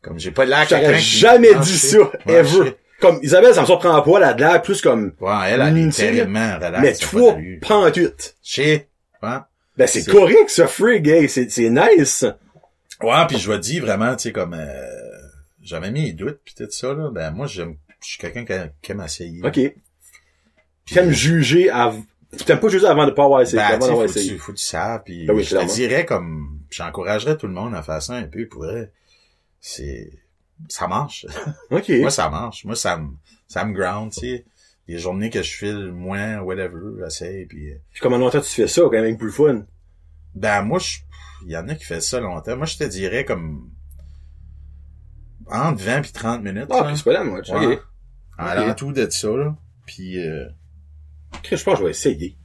[0.00, 2.76] Comme j'ai pas l'air quelqu'un J'aurais jamais dit ça, Ouais, ever.
[3.00, 5.74] Comme Isabelle, ça me surprend pas, elle a de l'air plus comme, Ouais, elle, elle
[5.74, 5.90] Mm,
[6.64, 6.80] relaxe.
[6.82, 8.36] mais ça a pas toi, pantuite.
[8.42, 8.88] Sais.
[9.22, 9.28] Ouais.
[9.76, 11.28] Ben, c'est correct, ça, frig, hey.
[11.28, 12.24] C'est, c'est nice.
[13.02, 15.11] Ouais, puis je vais dire vraiment, tu sais, comme euh,
[15.62, 18.52] j'avais mis les doutes pis tout ça, là, ben moi j'aime je suis quelqu'un qui,
[18.82, 19.40] qui aime essayer.
[19.44, 19.52] Ok.
[20.84, 22.04] Puis, T'aimes juger avant,
[22.44, 24.52] t'aimes pas juger avant de pas avoir essayé, Ben, avant sais, d'avoir faut, tu, faut
[24.52, 27.82] que tu saches, puis Ben oui, je te dirais comme, j'encouragerais tout le monde à
[27.82, 28.90] faire ça un peu, pour vrai.
[29.60, 30.10] C'est,
[30.68, 31.26] ça marche.
[31.70, 31.88] Ok.
[32.00, 32.64] Moi, ça marche.
[32.64, 33.10] Moi, ça me,
[33.46, 34.44] ça me ground, tu sais.
[34.88, 38.66] Les journées que je file moins, whatever, j'essaie, puis euh, Puis comment longtemps tu fais
[38.66, 39.64] ça, quand même, pour le fun?
[40.34, 40.98] ben, moi, je,
[41.46, 42.56] il y en a qui font ça longtemps.
[42.56, 43.70] Moi, je te dirais comme,
[45.52, 47.48] entre 20 puis 30 minutes, Ah, ok, c'est pas la moche.
[47.50, 47.66] Ouais.
[47.76, 47.82] Ok.
[48.38, 48.76] En Ok.
[48.76, 49.56] tout de ça, là.
[49.86, 50.46] Puis, euh,
[51.44, 52.36] je pense que je vais essayer.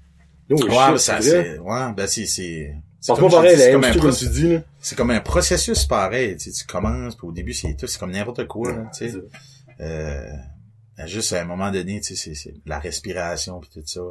[0.49, 4.61] No ouais, ben, ça, c'est ouais, ben, c'est, c'est, c'est comme comme un là.
[4.79, 7.99] c'est comme un processus pareil, tu sais, tu commences, puis au début, c'est tout, c'est
[7.99, 9.17] comme n'importe quoi, là, tu sais.
[9.81, 10.25] Euh,
[11.05, 14.01] juste à un moment donné, tu sais, c'est, c'est la respiration puis tout ça.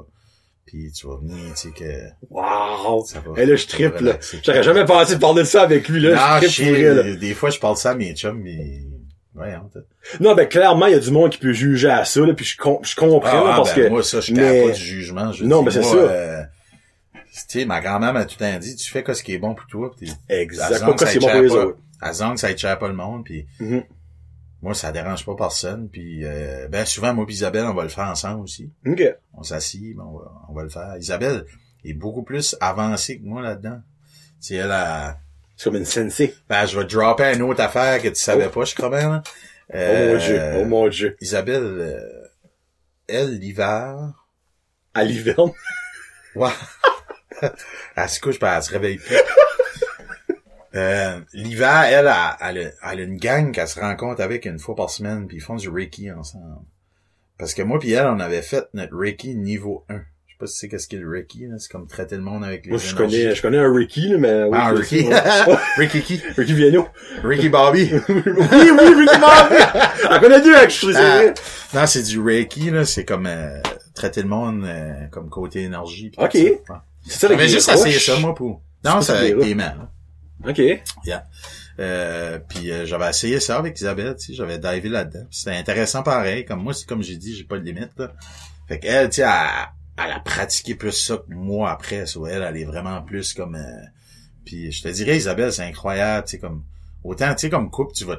[0.67, 1.85] Puis tu vas venir, tu sais, que
[2.29, 3.05] Wow!
[3.05, 3.41] ça va.
[3.41, 4.19] Et là, je triple, là.
[4.45, 6.11] J'aurais jamais pensé de parler de ça avec lui, là.
[6.41, 8.83] Non, je triple pour des fois, je parle ça à mes chums, mais...
[9.33, 9.81] Voyons, t'as-
[10.19, 12.45] Non, ben, clairement, il y a du monde qui peut juger à ça, là, puis
[12.47, 13.89] je, com- je comprends, Ah, là, ah, parce ben, que...
[13.91, 15.31] moi, ça, je mais- pas du jugement.
[15.33, 15.95] Je Non, mais c'est ça.
[15.95, 16.43] euh,
[17.23, 19.39] tu sais, ma grand-mère m'a tout le temps dit, tu fais quoi ce qui est
[19.39, 21.55] bon pour toi, pis Exactement, que quoi, ça c'est bon pour les pas.
[21.67, 21.79] autres.
[22.01, 23.85] à zone, ça échappe pas le monde, puis Mhm.
[24.63, 27.89] Moi, ça dérange pas personne, puis euh, ben, souvent, moi pis Isabelle, on va le
[27.89, 28.71] faire ensemble aussi.
[28.87, 29.03] OK.
[29.35, 30.97] On s'assit, ben, on, va, on va le faire.
[30.99, 31.45] Isabelle
[31.85, 33.81] est beaucoup plus avancée que moi là-dedans.
[34.41, 35.19] Sais, elle a...
[35.57, 36.35] C'est comme une sensei.
[36.49, 38.51] Ben, je vais dropper une autre affaire que tu savais Oh.
[38.51, 39.23] pas, je crois bien, là.
[39.71, 41.17] Oh Euh, mon dieu, oh mon dieu.
[41.21, 42.29] Isabelle, euh,
[43.09, 44.13] elle, l'hiver...
[44.95, 45.53] À l'hiverne.
[46.35, 46.51] Ouais.
[47.97, 49.17] elle se couche, puis elle se réveille plus.
[50.77, 54.59] Euh, l'hiver, elle, elle, elle, a- elle a une gang qu'elle se rencontre avec une
[54.59, 56.45] fois par semaine, puis ils font du Reiki ensemble.
[57.39, 59.95] Parce que moi puis elle, on avait fait notre Reiki niveau 1.
[60.27, 61.57] Je sais pas si tu sais qu'est-ce qu'est le Reiki, là.
[61.59, 63.17] C'est comme traiter le monde avec les Moi, je énergies.
[63.23, 64.49] connais, je connais un Ricky, là, mais...
[64.53, 65.57] Ah, sais, ouais.
[65.79, 66.21] Ricky qui?
[66.37, 66.89] Ricky Viano.
[67.25, 67.91] Ricky Bobby.
[68.09, 69.63] oui, oui, Ricky Bobby!
[70.11, 71.23] Elle connaît deux je suis Ah,
[71.75, 72.85] non, c'est du Reiki, là.
[72.85, 73.61] C'est comme, euh,
[73.95, 76.11] traiter le monde euh, comme côté énergie.
[76.11, 76.33] pis Ok.
[76.33, 76.73] tout ça.
[76.75, 76.81] Ouais.
[77.07, 78.05] C'est ça, J'avais avec juste roches.
[78.07, 78.61] ça, moi, pour...
[78.85, 79.89] C'est Non, c'est avec des mains.
[80.45, 80.61] OK.
[81.79, 85.27] Euh, puis euh, j'avais essayé ça avec Isabelle, tu sais, j'avais divé là-dedans.
[85.31, 87.91] C'était intéressant pareil, comme moi, c'est comme j'ai dit, j'ai pas de limite.
[87.99, 88.13] Là.
[88.69, 92.43] Fait qu'elle, tu sais, elle, elle a pratiqué plus ça que moi après, so, elle,
[92.43, 93.57] elle est vraiment plus comme...
[93.57, 93.85] euh,
[94.45, 96.65] Puis je te dirais, Isabelle, c'est incroyable, tu sais, comme...
[97.05, 98.17] Autant, tu sais, comme couple, tu vas...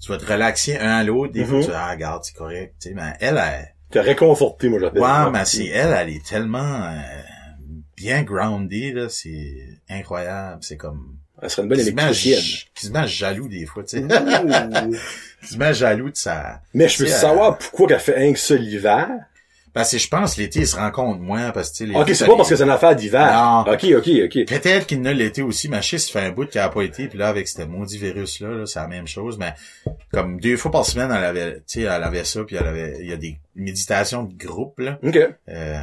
[0.00, 1.62] Tu vas te relaxer un à l'autre, des fois, Mhm.
[1.64, 3.74] tu dis, ah, regarde, c'est correct, tu sais, mais elle, elle...
[3.90, 5.00] T'es réconforté, moi, j'appelle.
[5.00, 6.96] Ouais, mais c'est elle, elle est tellement euh,
[7.96, 9.56] bien grounded, là, c'est
[9.88, 11.16] incroyable, c'est comme...
[11.42, 12.40] Elle serait une bonne électricienne.
[12.40, 14.04] j- quasiment jaloux des fois, tu sais.
[14.04, 14.94] Ouh.
[15.40, 16.60] quasiment jaloux de sa...
[16.74, 19.08] Mais je peux savoir pourquoi qu'elle fait rien que ça l'hiver.
[19.74, 22.24] Parce que je pense l'été, ils se rencontrent moins parce que, l'été, Ok, c'est ça
[22.24, 23.30] pas les- parce que c'est une affaire d'hiver.
[23.30, 23.70] Non.
[23.70, 24.46] Ok, ok, ok.
[24.46, 26.80] Peut-être qu'il ne l'été aussi, mais je sais, ça fait un bout qu'elle a pas
[26.80, 29.52] été, puis là, avec ce maudit virus-là, là, c'est la même chose, mais
[30.12, 32.96] comme deux fois par semaine, elle avait, tu sais, elle avait ça, puis elle avait,
[33.00, 34.98] il y a des méditations de groupe, là.
[35.02, 35.18] Ok.
[35.50, 35.80] Euh,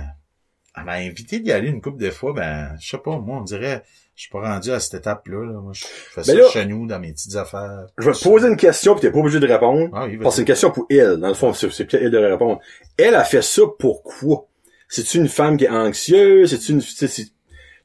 [0.75, 3.43] elle m'a invité d'y aller une couple de fois, ben, je sais pas, moi, on
[3.43, 3.83] dirait,
[4.15, 5.59] je suis pas rendu à cette étape-là, là.
[5.59, 7.87] Moi, je fais ça Ben là- chez nous, dans mes petites affaires.
[7.97, 9.89] Je vais te poser une question pis t'es pas obligé de répondre.
[9.93, 11.17] Ah oui, Parce que c'est une question pour elle.
[11.17, 12.59] Dans le fond, c'est peut-être elle de répondre.
[12.97, 14.47] Elle a fait ça pourquoi?
[14.87, 16.51] C'est-tu une femme qui est anxieuse?
[16.51, 17.27] C'est-tu une, c'est,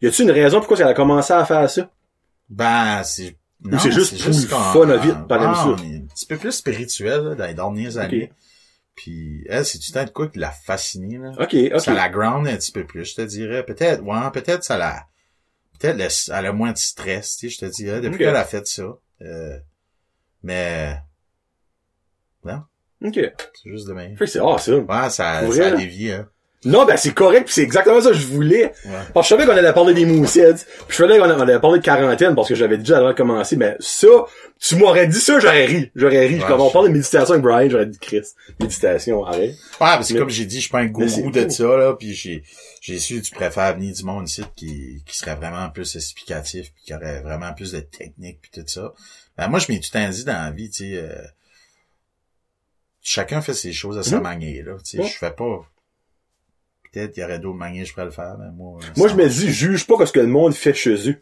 [0.02, 1.90] y a-tu une raison pourquoi elle a commencé à faire ça?
[2.50, 3.36] Ben, c'est...
[3.64, 5.82] Ou c'est juste pour le fun à vite, par ah, ça?
[5.82, 8.30] un petit peu plus spirituel, là, dans les dernières années.
[8.98, 11.30] Puis elle, c'est du temps de quoi qui l'a fasciné, là?
[11.38, 11.80] Ok, ok.
[11.80, 13.64] Ça la ground un petit peu plus, je te dirais.
[13.64, 15.06] Peut-être, ouais, peut-être ça la...
[15.78, 18.44] Peut-être le- elle a moins de stress, tu sais, je te dirais, depuis qu'elle a
[18.44, 18.98] fait ça.
[19.22, 19.56] Euh,
[20.42, 20.96] mais...
[22.44, 22.62] Non,
[23.04, 23.14] Ok.
[23.14, 24.16] c'est juste de même.
[24.16, 24.44] Fait que c'est, ça.
[24.46, 26.28] Ouais, ça, Pour ça vrai, a dévié, hein.
[26.64, 28.72] Non, ben, c'est correct pis c'est exactement ça que je voulais.
[28.84, 28.90] Ouais.
[29.14, 30.66] Parce que je savais qu'on allait parler des moussettes.
[30.88, 33.54] Puis je savais qu'on allait parler de quarantaine parce que j'avais déjà avant de commencer.
[33.56, 34.08] Mais ça,
[34.58, 35.92] tu m'aurais dit ça, j'aurais ri.
[35.94, 36.40] J'aurais ri.
[36.40, 38.22] Ouais, Comme on parle de méditation avec Brian, j'aurais dit Chris.
[38.60, 39.50] Méditation, arrête.
[39.50, 41.50] Ouais, parce que comme j'ai dit, je suis pas un gourou de cool.
[41.52, 42.42] ça, là, puis j'ai,
[42.80, 46.72] j'ai su que tu préfères venir du monde ici qui, qui serait vraiment plus explicatif,
[46.74, 48.92] puis qui aurait vraiment plus de technique, puis tout ça.
[49.36, 51.14] Ben, moi, je m'ai tout le temps dit dans la vie, tu sais, euh,
[53.00, 54.22] chacun fait ses choses à sa Mhm.
[54.22, 55.06] manière, là, tu sais, Ouais.
[55.08, 55.60] je fais pas...
[56.98, 58.78] Peut-être qu'il y aurait d'autres manières je pourrais le faire, mais moi...
[58.96, 61.16] Moi, ça- je me dis, juge pas ce que le monde fait chez eux.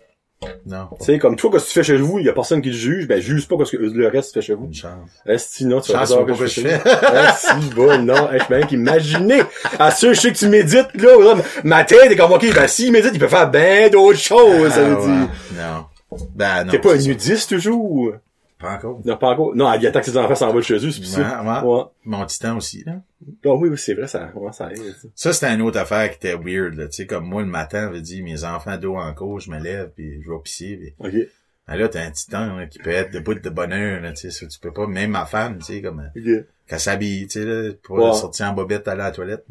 [0.67, 2.69] Non, Tu sais, comme toi, quand tu fais chez vous, il y a personne qui
[2.71, 4.67] te juge, ben, juge pas ce que le reste fait chez vous.
[4.67, 5.11] une chance.
[5.25, 6.69] Est-ce non, tu vas que je que fais je chez vous.
[6.69, 9.43] Est-ce bon, non, hey, je peux rien qu'imaginer.
[9.79, 12.69] À ce, je sais que tu médites, là, là, ma tête est comme, ok, ben,
[12.69, 15.29] s'il médite, il peut faire ben d'autres choses, ça veut Ah, dire.
[15.57, 16.19] Non.
[16.35, 16.71] Ben, non.
[16.71, 18.13] T'es pas nudiste, toujours?
[18.59, 19.01] Pas encore.
[19.05, 19.55] Non, pas encore.
[19.55, 21.43] Non, il attend que ses enfants s'envolent chez eux, c'est ça.
[21.43, 21.83] Ouais, ouais.
[22.05, 23.03] Mon titan aussi, là.
[23.45, 25.09] Ah oui, oui, c'est vrai, ça, ouais, ça aide, ça.
[25.15, 26.87] Ça, c'était une autre affaire qui était weird, là.
[26.89, 29.59] Tu sais, comme moi, le matin, je dit, mes enfants dos en cours, je me
[29.59, 30.95] lève, puis je vais pisser, puis...
[30.99, 31.29] Ok.
[31.69, 34.47] Ben là, t'as un titan, là, qui peut être debout de bonheur, là, tu sais,
[34.47, 36.45] tu peux pas, même ma femme, tu sais, comme, euh, Ok.
[36.69, 38.13] qu'elle s'habille, tu sais, là, pour Ouais.
[38.15, 39.45] sortir en bobette, aller à la toilette.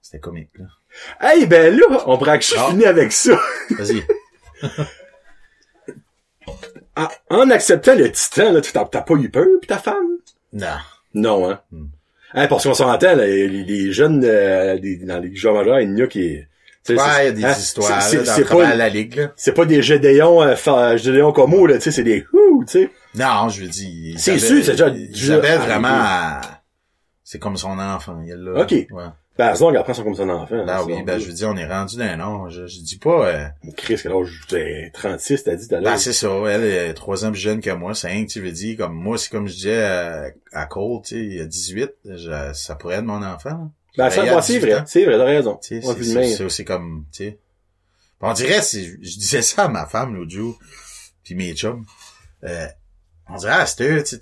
[0.00, 0.66] C'était comique, là.
[1.20, 2.68] Hey, ben là, on pourrait que je Ah.
[2.70, 3.36] finis avec ça.
[3.78, 4.02] Vas-y.
[6.98, 10.18] En, en acceptant le titan, là, tu t'as t'as pas eu peur, pis ta femme?
[10.52, 10.66] non.
[11.14, 11.60] Non, hein?
[11.72, 11.86] Hmm.
[12.34, 16.02] Hein, parce qu'on s'entend, les, les jeunes, euh, des- dans les jeux majeurs, il y
[16.02, 16.20] en a qui...
[16.30, 16.44] Ouais,
[16.90, 16.96] il y
[17.28, 19.32] a des hein, histoires, c'est- là, c'est- pas, à la ligue, là.
[19.36, 22.72] c'est pas des Gédéons, euh, Gédéons comme eux, là, tu sais, c'est des hou, tu
[22.72, 22.90] sais.
[23.14, 24.14] Non, je veux dire.
[24.18, 26.48] C'est sûr, c'est déjà- Isabelle, déjà vraiment, elle-
[27.24, 28.62] c'est comme son enfant, elle, là.
[28.62, 28.72] Ok.
[28.90, 29.04] Ouais.
[29.38, 30.64] Ben, sinon, après, ils sont comme son enfant.
[30.66, 32.48] Ben hein, oui, c'est ben, je veux dire, on est rendu d'un an.
[32.50, 34.40] Je, je dis pas, euh, Chris, âge?
[34.48, 35.92] T'es 36, t'as dit tout à l'heure.
[35.92, 36.28] Ben, c'est ça.
[36.48, 37.94] Elle est trois ans plus jeune que moi.
[37.94, 38.76] Cinq, tu veux dire.
[38.76, 41.90] Comme moi, c'est comme je disais à, à Cole, tu sais, il y a 18.
[42.04, 43.50] je- ça pourrait être mon enfant.
[43.50, 43.70] là.
[43.96, 45.58] Ben, ça, ouais, c'est 18 vrai, c'est vrai, t'as raison.
[45.60, 46.02] C'est- c'est
[46.36, 47.38] c'est aussi comme, tu sais.
[48.20, 50.58] On dirait, c'est- je disais ça à ma femme l'autre jour,
[51.22, 51.84] puis mes chums.
[52.44, 52.66] Euh,
[53.28, 54.16] on dirait, cette heure, tu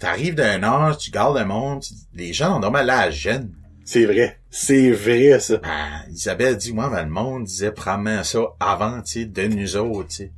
[0.00, 3.52] t'arrives d'un âge, tu gardes le monde, tu- les gens ont normalement la gêne.
[3.86, 4.38] C'est vrai.
[4.50, 5.58] C'est vrai, ça.
[5.58, 9.76] Ben, Isabelle dit, moi, ben, le monde disait probablement ça avant, tu sais, de nous
[9.76, 10.32] autres, tu sais.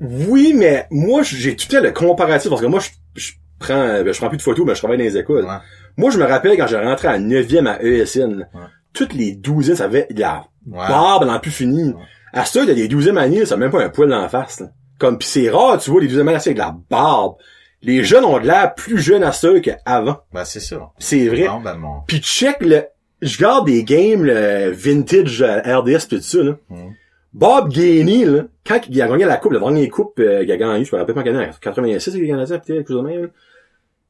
[0.00, 4.12] Oui, mais moi, j'ai tout temps le comparatif, parce que moi, je, je prends, ben,
[4.12, 5.44] je prends plus de photos, mais je travaille dans les écoles.
[5.44, 5.56] Ouais.
[5.96, 8.60] Moi, je me rappelle quand j'ai rentré à 9e à ESN, Ouais.
[8.92, 10.88] toutes les douzaines, ça avait la Ouais.
[10.88, 11.92] barbe le plus fini.
[11.92, 12.02] Ouais.
[12.34, 14.20] À ce il y a des douzièmes années, ça a même pas un poil dans
[14.20, 14.60] la face.
[14.60, 14.68] Là.
[14.98, 17.36] Comme pis c'est rare, tu vois, les douzièmes années avec de la barbe.
[17.82, 20.18] Les jeunes ont de l'air plus jeunes à ça qu'avant.
[20.32, 20.90] Ben, c'est ça.
[20.98, 21.48] C'est vrai.
[21.48, 22.00] Bon, ben, mon...
[22.06, 22.84] Puis check le.
[23.20, 26.56] Je garde des games le vintage euh, RDS pis tout ça, là.
[26.70, 26.94] Mhm.
[27.32, 30.56] Bob Gainey, là, quand il a gagné la coupe, la dernière coupe euh, qu'il a
[30.56, 32.86] gagné, je me rappelle pas quand il a gagné, 86 il a gagné ça, peut-être,
[32.86, 33.30] quelque même.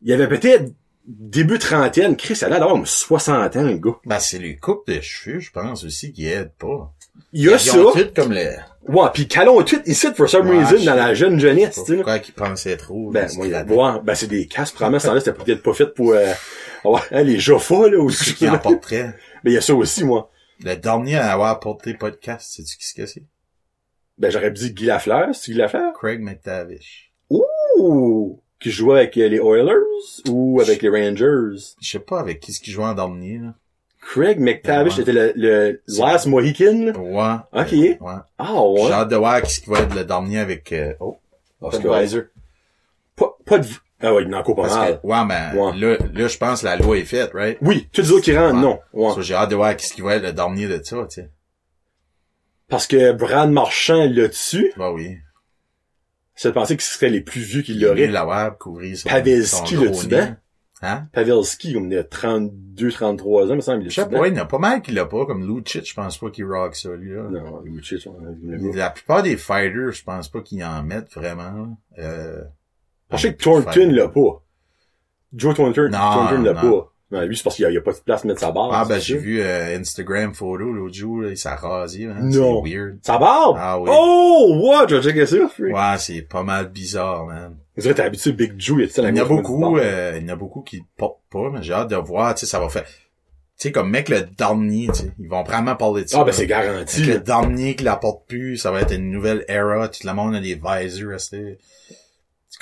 [0.02, 0.72] Il avait peut-être
[1.06, 2.16] début trentaine.
[2.16, 3.96] Chris, ça a l'air d'avoir 60 ans, le gars.
[4.06, 6.92] Ben, c'est les coupes de cheveux, je pense aussi, qui aident pas.
[7.33, 7.78] Il y a ça.
[8.14, 8.51] comme le...
[8.89, 11.91] Ouais, pis calons tout ici, for some Ouais, reason, dans la jeune jeunesse, tu sais,
[11.93, 11.97] là.
[11.99, 13.11] Pourquoi qu'ils pensaient trop?
[13.11, 15.87] Ben, moi, il ouais, ben, c'est des casques, probablement, ce temps-là, c'était peut-être pas fait
[15.87, 16.33] pour, euh,
[16.85, 18.35] ouais, hein, les Joffa, là, aussi.
[18.35, 19.14] qui en porteraient.
[19.45, 20.30] Mais il y a ça aussi, moi.
[20.64, 23.22] Le dernier à avoir porté podcast, sais-tu qui ce c'est?
[24.18, 25.93] Ben, j'aurais dit Guy Lafleur, c'est Guy Lafleur?
[25.95, 27.12] Craig McTavish.
[27.30, 28.41] Ouh!
[28.61, 31.57] Qui jouait avec euh, les Oilers ou avec les Rangers?
[31.80, 33.55] Je sais pas avec qui ce qui jouait en dernier, là.
[34.05, 35.05] Craig McTavish, Ouais.
[35.05, 36.92] c'était le, le Last Mohican.
[36.96, 37.36] Ouais.
[37.53, 37.72] Ok.
[37.72, 37.96] Ouais.
[38.38, 38.92] Ah, J'ai ouais.
[38.92, 41.18] hâte de voir qui ce qui va être le dernier avec, euh, oh,
[43.16, 43.36] pas.
[43.46, 43.66] Pas, de,
[44.00, 45.00] ah ouais, il en encore pas Parce mal.
[45.00, 45.76] que, ouais, ben, Ouais.
[45.78, 47.59] là, là, je pense que la loi est faite, right?
[47.62, 48.80] Oui, tous les autres qui rentrent, non.
[48.92, 49.12] Ouais.
[49.14, 51.20] So, j'ai hâte de voir qui ce qui va être le dernier de ça, tu
[51.22, 51.30] sais.
[52.68, 54.72] Parce que Brad Marchand l'a dessus.
[54.76, 55.18] Bah oui.
[56.34, 58.09] Je pensais que ce serait les plus vieux qui l'auraient.
[59.05, 60.24] Pavelski, Tibet.
[60.26, 60.32] nez.
[60.85, 61.07] Hein?
[61.12, 64.39] Pavelski, comme il a 32, 33 ans, me semble, il Je sais pas, il y
[64.41, 66.91] en a pas mal qui l'a pas, comme Lucic, je pense pas qu'il rock ça,
[66.97, 67.22] lui, là.
[67.30, 71.76] Non, Lucic, on a La plupart des fighters, je pense pas qu'ils en mettent vraiment.
[71.99, 72.43] Euh,
[73.12, 74.43] Je sais que Thornton l'a pas.
[75.35, 76.89] Joe Thornton, Non, Thornton l'a pas.
[77.12, 78.70] Non, lui, c'est parce qu'il y a, il pas de place pour mettre sa barre.
[78.72, 82.16] Ah, ben, j'ai vu euh, Instagram photo l'autre jour, là, il s'est rasé, hein.
[82.22, 82.64] Non.
[82.64, 82.99] C'est weird.
[83.03, 83.57] Sa barbe?
[83.61, 83.89] Ah oui.
[83.93, 84.89] Oh, what?
[84.89, 85.37] Je vais checker ça.
[85.37, 87.57] Ouais, c'est pas mal bizarre, man.
[87.76, 90.36] Vous habitué Big Joe, il y Il en a beaucoup, euh, il y en a
[90.36, 92.88] beaucoup qui portent pas, mais j'ai hâte de voir, tu sais, ça va faire, tu
[93.56, 96.20] sais, comme mec, le dernier, tu sais, ils vont vraiment parler de ça.
[96.20, 97.02] Ah, ben, c'est garanti.
[97.02, 100.34] Le dernier qui la porte plus, ça va être une nouvelle era, tout le monde
[100.34, 101.58] a des visors, c'est,
[101.88, 101.96] c'est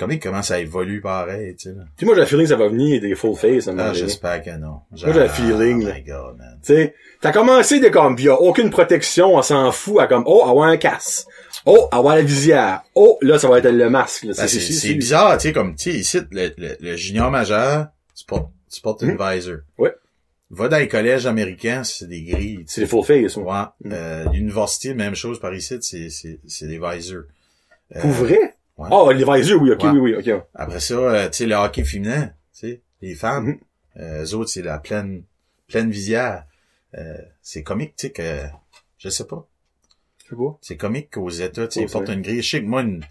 [0.00, 1.76] comme comment ça évolue pareil, tu sais.
[1.96, 4.42] Puis moi, j'ai le feeling que ça va venir des full face, à Ah, j'espère
[4.42, 4.68] que non.
[4.68, 6.58] Moi, j'ai le feeling, Oh my god, man.
[6.64, 10.24] Tu sais, t'as commencé de comme, y a aucune protection, on s'en fout, à comme,
[10.26, 11.26] oh, avoir un casse.
[11.66, 12.82] Oh, avoir la visière.
[12.94, 14.32] Oh, là, ça va être le masque, là.
[14.36, 18.24] Ben, c'est, bizarre, tu sais, comme, tu sais, ici, le, le, le junior majeur, tu
[18.24, 19.58] portes, tu portes une visor.
[19.76, 19.94] Ouais.
[20.50, 22.64] Va dans les collèges américains, c'est des grilles.
[22.66, 23.74] C'est les full face, moi.
[23.84, 23.90] Ouais.
[23.92, 27.24] Euh, l'université, même chose par ici, c'est, c'est, c'est des visors.
[27.94, 28.54] Euh, Pour vrai?
[28.80, 28.88] Ouais.
[28.90, 29.90] Oh, les visors, oui, ok, Ouais.
[29.90, 30.42] oui, oui, ok.
[30.54, 33.58] Après ça, euh, tu sais, le hockey féminin, tu sais, les femmes, Mhm.
[33.98, 35.24] euh, eux autres, c'est la pleine,
[35.68, 36.44] pleine visière.
[36.96, 38.42] Euh, c'est comique, tu sais, que,
[38.98, 39.46] je sais pas.
[40.24, 40.58] Je sais pas.
[40.60, 42.42] C'est comique qu'aux États, tu sais, ils portent une grille.
[42.42, 43.04] Je sais que moi, une-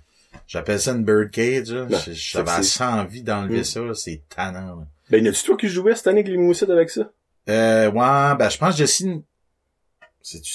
[0.47, 1.85] j'appelle ça une bird cage, là.
[1.85, 3.63] Ben, J'avais assez envie d'enlever Mm.
[3.65, 3.93] ça, là.
[3.93, 4.87] C'est tannant, là.
[5.09, 7.11] Ben, y a-tu toi qui jouais cette année avec les moussettes avec ça?
[7.49, 9.21] Euh, ouais, ben, je pense que Jessie,
[10.21, 10.53] c'est-tu,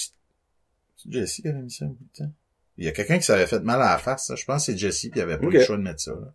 [0.97, 2.31] c'est Jessie qui avait mis ça un bout de temps?
[2.77, 4.35] Il y a quelqu'un qui s'avait fait mal à la face, ça.
[4.35, 6.27] Je pense que c'est Jessie, puis il avait pas le choix de mettre ça, là.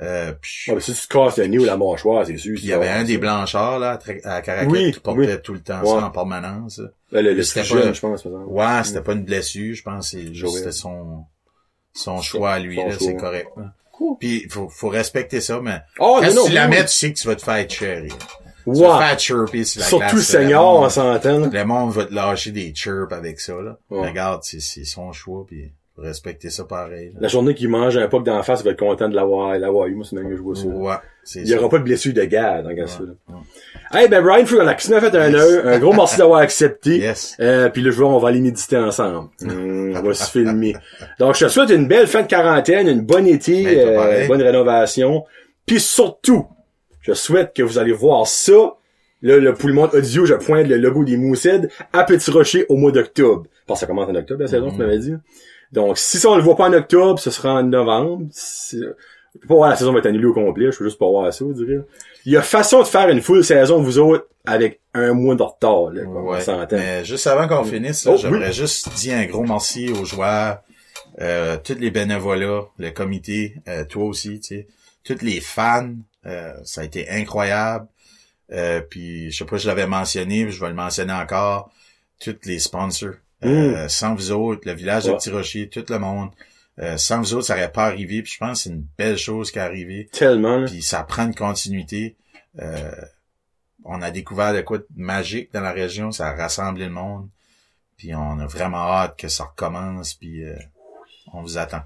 [0.00, 2.56] Euh, puis ben, si tu casses le nez ou la mâchoire, c'est sûr.
[2.56, 5.42] Il y avait un des blanchlards, là, à Oui, qui portait oui.
[5.42, 6.00] tout le temps Ouais.
[6.00, 6.80] ça en permanence.
[7.10, 8.32] Ben, le, le C'était pas- jeune, je pense, par.
[8.48, 11.24] Ouais, c'était pas une blessure, je pense, c'était son,
[11.92, 13.72] son choix à lui, Son là, c'est correct, là.
[13.90, 14.16] Cool.
[14.20, 17.26] Puis, faut, faut respecter ça, mais, Oh, non, tu la mets, tu sais que tu
[17.26, 18.12] vas te faire cherry.
[18.74, 19.06] Tu vas te Ouais.
[19.06, 20.26] faire chirper sur la Surtout glace.
[20.26, 21.50] senior, Le on s'entend.
[21.52, 23.78] le monde va te lâcher des chirps avec ça, là.
[23.90, 24.08] Ouais.
[24.08, 27.18] Regarde, c'est, son choix, puis respecter ça pareil, là.
[27.22, 29.86] La journée qu'il mange un puck d'en face, il va être content de l'avoir, l'avoir
[29.88, 29.94] eu.
[29.96, 30.66] Moi, c'est même que je vois ça.
[30.66, 30.94] Ouais,
[31.34, 31.58] Il y ça.
[31.58, 33.08] aura pas de blessure de garde dans ce Ouais.
[33.28, 34.00] cas-là.
[34.00, 35.34] Hey, ben, Brian, faut qu'on a fait un Yes.
[35.34, 35.66] heure.
[35.66, 36.98] Un gros merci d'avoir accepté.
[36.98, 37.36] Yes.
[37.40, 39.30] Euh, puis le joueur, on va aller méditer ensemble.
[39.42, 40.76] Hum, on va se filmer.
[41.18, 44.42] Donc, je te souhaite une belle fin de quarantaine, une bonne été, Ben, euh, bonne
[44.42, 45.24] rénovation.
[45.66, 46.46] Puis surtout,
[47.08, 48.74] je souhaite que vous allez voir ça.
[49.22, 52.66] Là, le, pour le monde audio, je pointe le logo des Moussed à Petit Rocher
[52.68, 53.46] au mois d'octobre.
[53.66, 54.72] Parce que ça commence en octobre, la saison, Mhm.
[54.72, 55.14] tu m'avais dit.
[55.72, 58.26] Donc, si ça, on le voit pas en octobre, ce sera en novembre.
[58.32, 58.78] Je
[59.40, 61.32] peux pas voir la saison va être annulée au complet, je peux juste pas voir
[61.34, 61.80] ça, vous dirais.
[62.24, 65.42] Il y a façon de faire une full saison, vous autres, avec un mois de
[65.42, 66.38] retard, là, on Ouais.
[66.72, 70.60] Mais juste avant qu'on finisse, là, Oh, j'aimerais juste dire un gros merci aux joueurs,
[71.20, 74.66] euh, tous les bénévolats, le comité, euh, toi aussi, tu sais,
[75.04, 75.90] tous les fans.
[76.26, 77.86] Euh, ça a été incroyable.
[78.50, 81.70] Euh, puis je sais pas, je l'avais mentionné, je vais le mentionner encore.
[82.20, 83.14] Tous les sponsors.
[83.44, 85.16] Euh, Sans vous autres, le village de Mm.
[85.16, 86.30] Petit Rocher, tout le monde.
[86.80, 88.22] Euh, sans vous autres, ça aurait pas arrivé.
[88.22, 90.08] Puis je pense que c'est une belle chose qui est arrivée.
[90.12, 90.64] Tellement.
[90.64, 92.16] Puis ça prend une continuité.
[92.60, 92.90] Euh,
[93.84, 97.28] on a découvert de quoi de magique dans la région, ça a rassemblé le monde.
[97.96, 100.56] Puis on a vraiment hâte que ça recommence, puis euh,
[101.32, 101.82] on vous attend.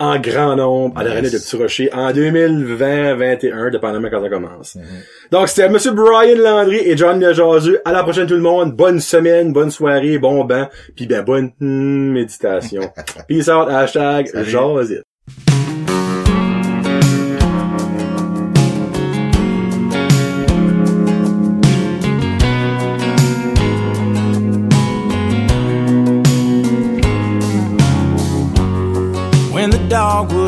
[0.00, 1.32] En grand nombre à l'aréna Yes.
[1.32, 4.74] de Petit Rocher en 2020-21, dépendamment quand ça commence.
[4.74, 4.82] Mhm.
[5.30, 7.80] Donc, c'était Monsieur Brian Landry et John Lejaseux.
[7.84, 8.74] À la prochaine tout le monde.
[8.74, 12.90] Bonne semaine, bonne soirée, bon bain, puis ben bonne hmm, méditation.
[13.28, 15.02] Peace out, hashtag Salut.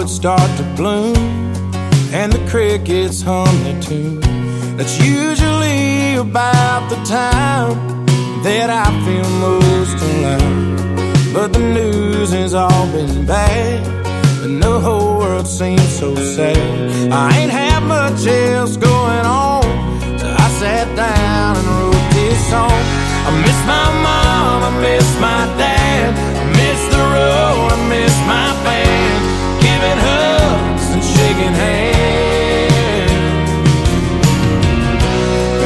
[0.02, 1.16] Dogwoods start to bloom
[2.12, 4.20] and the crickets hum their tune.
[4.76, 8.06] That's usually about the time
[8.42, 11.34] that I feel most alive.
[11.34, 13.86] but the news has all been bad.
[14.44, 17.12] And the whole world seems so sad.
[17.12, 19.62] I ain't had much else going on,
[20.18, 22.82] so I sat down and wrote this song.
[23.28, 26.10] I miss my mom, I miss my dad,
[26.42, 29.31] I miss the road, I miss my band,
[31.32, 31.90] shaking hands.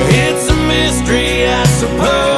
[0.08, 2.35] It's a mystery, I suppose,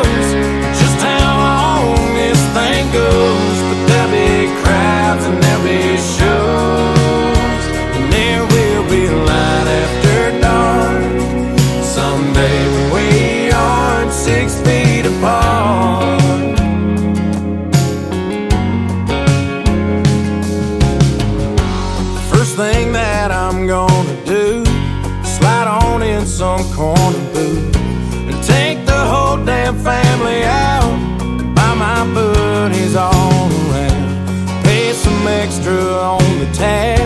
[35.69, 36.99] extra on the tab,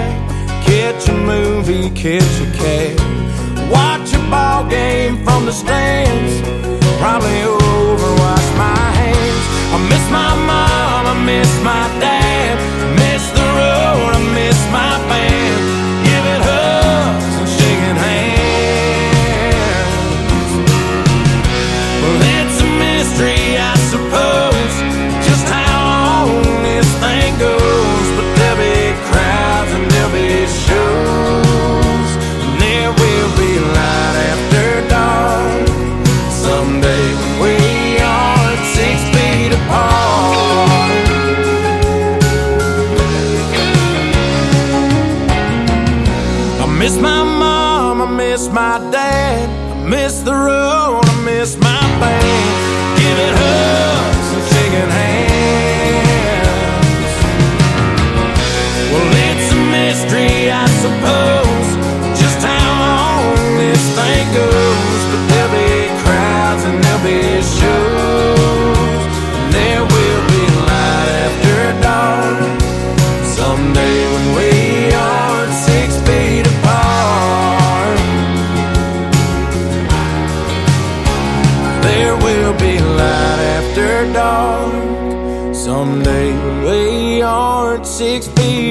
[0.64, 6.40] catch a movie, catch a cab, watch a ball game from the stands,
[6.98, 9.44] probably overwash my hands.
[9.74, 12.81] I miss my mom, I miss my dad,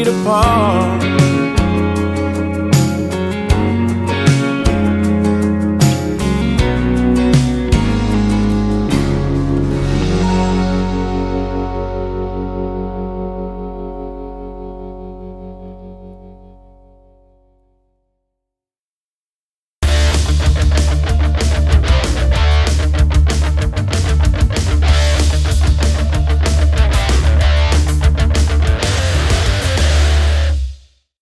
[0.03, 1.30] feet apart.